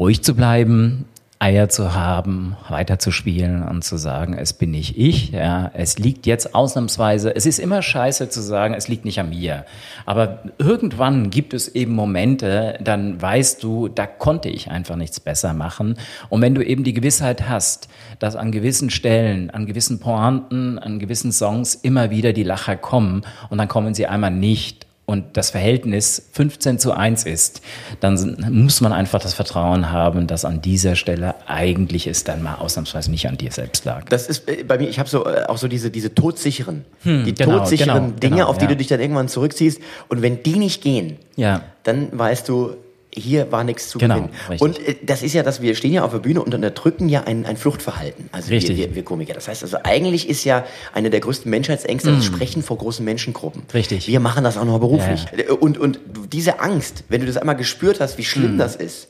[0.00, 1.04] ruhig zu bleiben,
[1.42, 6.54] Eier zu haben, weiterzuspielen und zu sagen, es bin nicht ich, ja, es liegt jetzt
[6.54, 9.64] ausnahmsweise, es ist immer scheiße zu sagen, es liegt nicht an mir.
[10.06, 15.52] Aber irgendwann gibt es eben Momente, dann weißt du, da konnte ich einfach nichts besser
[15.52, 15.96] machen.
[16.30, 17.88] Und wenn du eben die Gewissheit hast,
[18.18, 23.22] dass an gewissen Stellen, an gewissen Pointen, an gewissen Songs immer wieder die Lacher kommen
[23.50, 27.62] und dann kommen sie einmal nicht und das Verhältnis 15 zu 1 ist,
[27.98, 32.54] dann muss man einfach das Vertrauen haben, dass an dieser Stelle eigentlich es dann mal
[32.54, 34.04] ausnahmsweise nicht an dir selbst lag.
[34.08, 37.34] Das ist äh, bei mir, ich habe so äh, auch so diese, diese todsicheren, die
[37.34, 38.70] genau, todsicheren genau, Dinge, genau, auf die ja.
[38.70, 39.80] du dich dann irgendwann zurückziehst.
[40.06, 41.62] Und wenn die nicht gehen, Ja.
[41.82, 42.76] dann weißt du,
[43.12, 44.32] hier war nichts zu Genau, gewinnen.
[44.48, 44.60] richtig.
[44.62, 47.24] Und äh, das ist ja, dass wir stehen ja auf der Bühne und unterdrücken ja
[47.24, 48.28] ein, ein Fluchtverhalten.
[48.32, 48.76] Also Richtig.
[48.76, 49.34] Wir, wir, wir Komiker.
[49.34, 53.62] Das heißt also, eigentlich ist ja eine der größten Menschheitsängste das Sprechen vor großen Menschengruppen.
[53.62, 53.72] Mm.
[53.74, 54.06] Richtig.
[54.06, 55.24] Wir machen das auch noch beruflich.
[55.36, 55.98] Ja, Und, und
[56.32, 59.08] diese Angst, wenn du das einmal gespürt hast, wie schlimm das ist,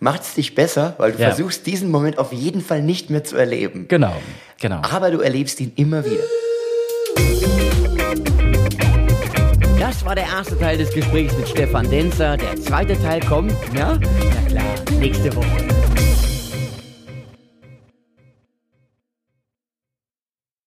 [0.00, 1.20] macht es dich besser, weil du Mm.
[1.20, 1.28] Ja.
[1.28, 3.86] versuchst, diesen Moment auf jeden Fall nicht mehr zu erleben.
[3.88, 4.14] Genau,
[4.60, 4.80] genau.
[4.90, 6.22] Aber du erlebst ihn immer wieder.
[9.94, 12.36] Das war der erste Teil des Gesprächs mit Stefan Denzer.
[12.36, 13.96] Der zweite Teil kommt, ja?
[13.96, 14.64] Na klar,
[14.98, 15.83] nächste Woche.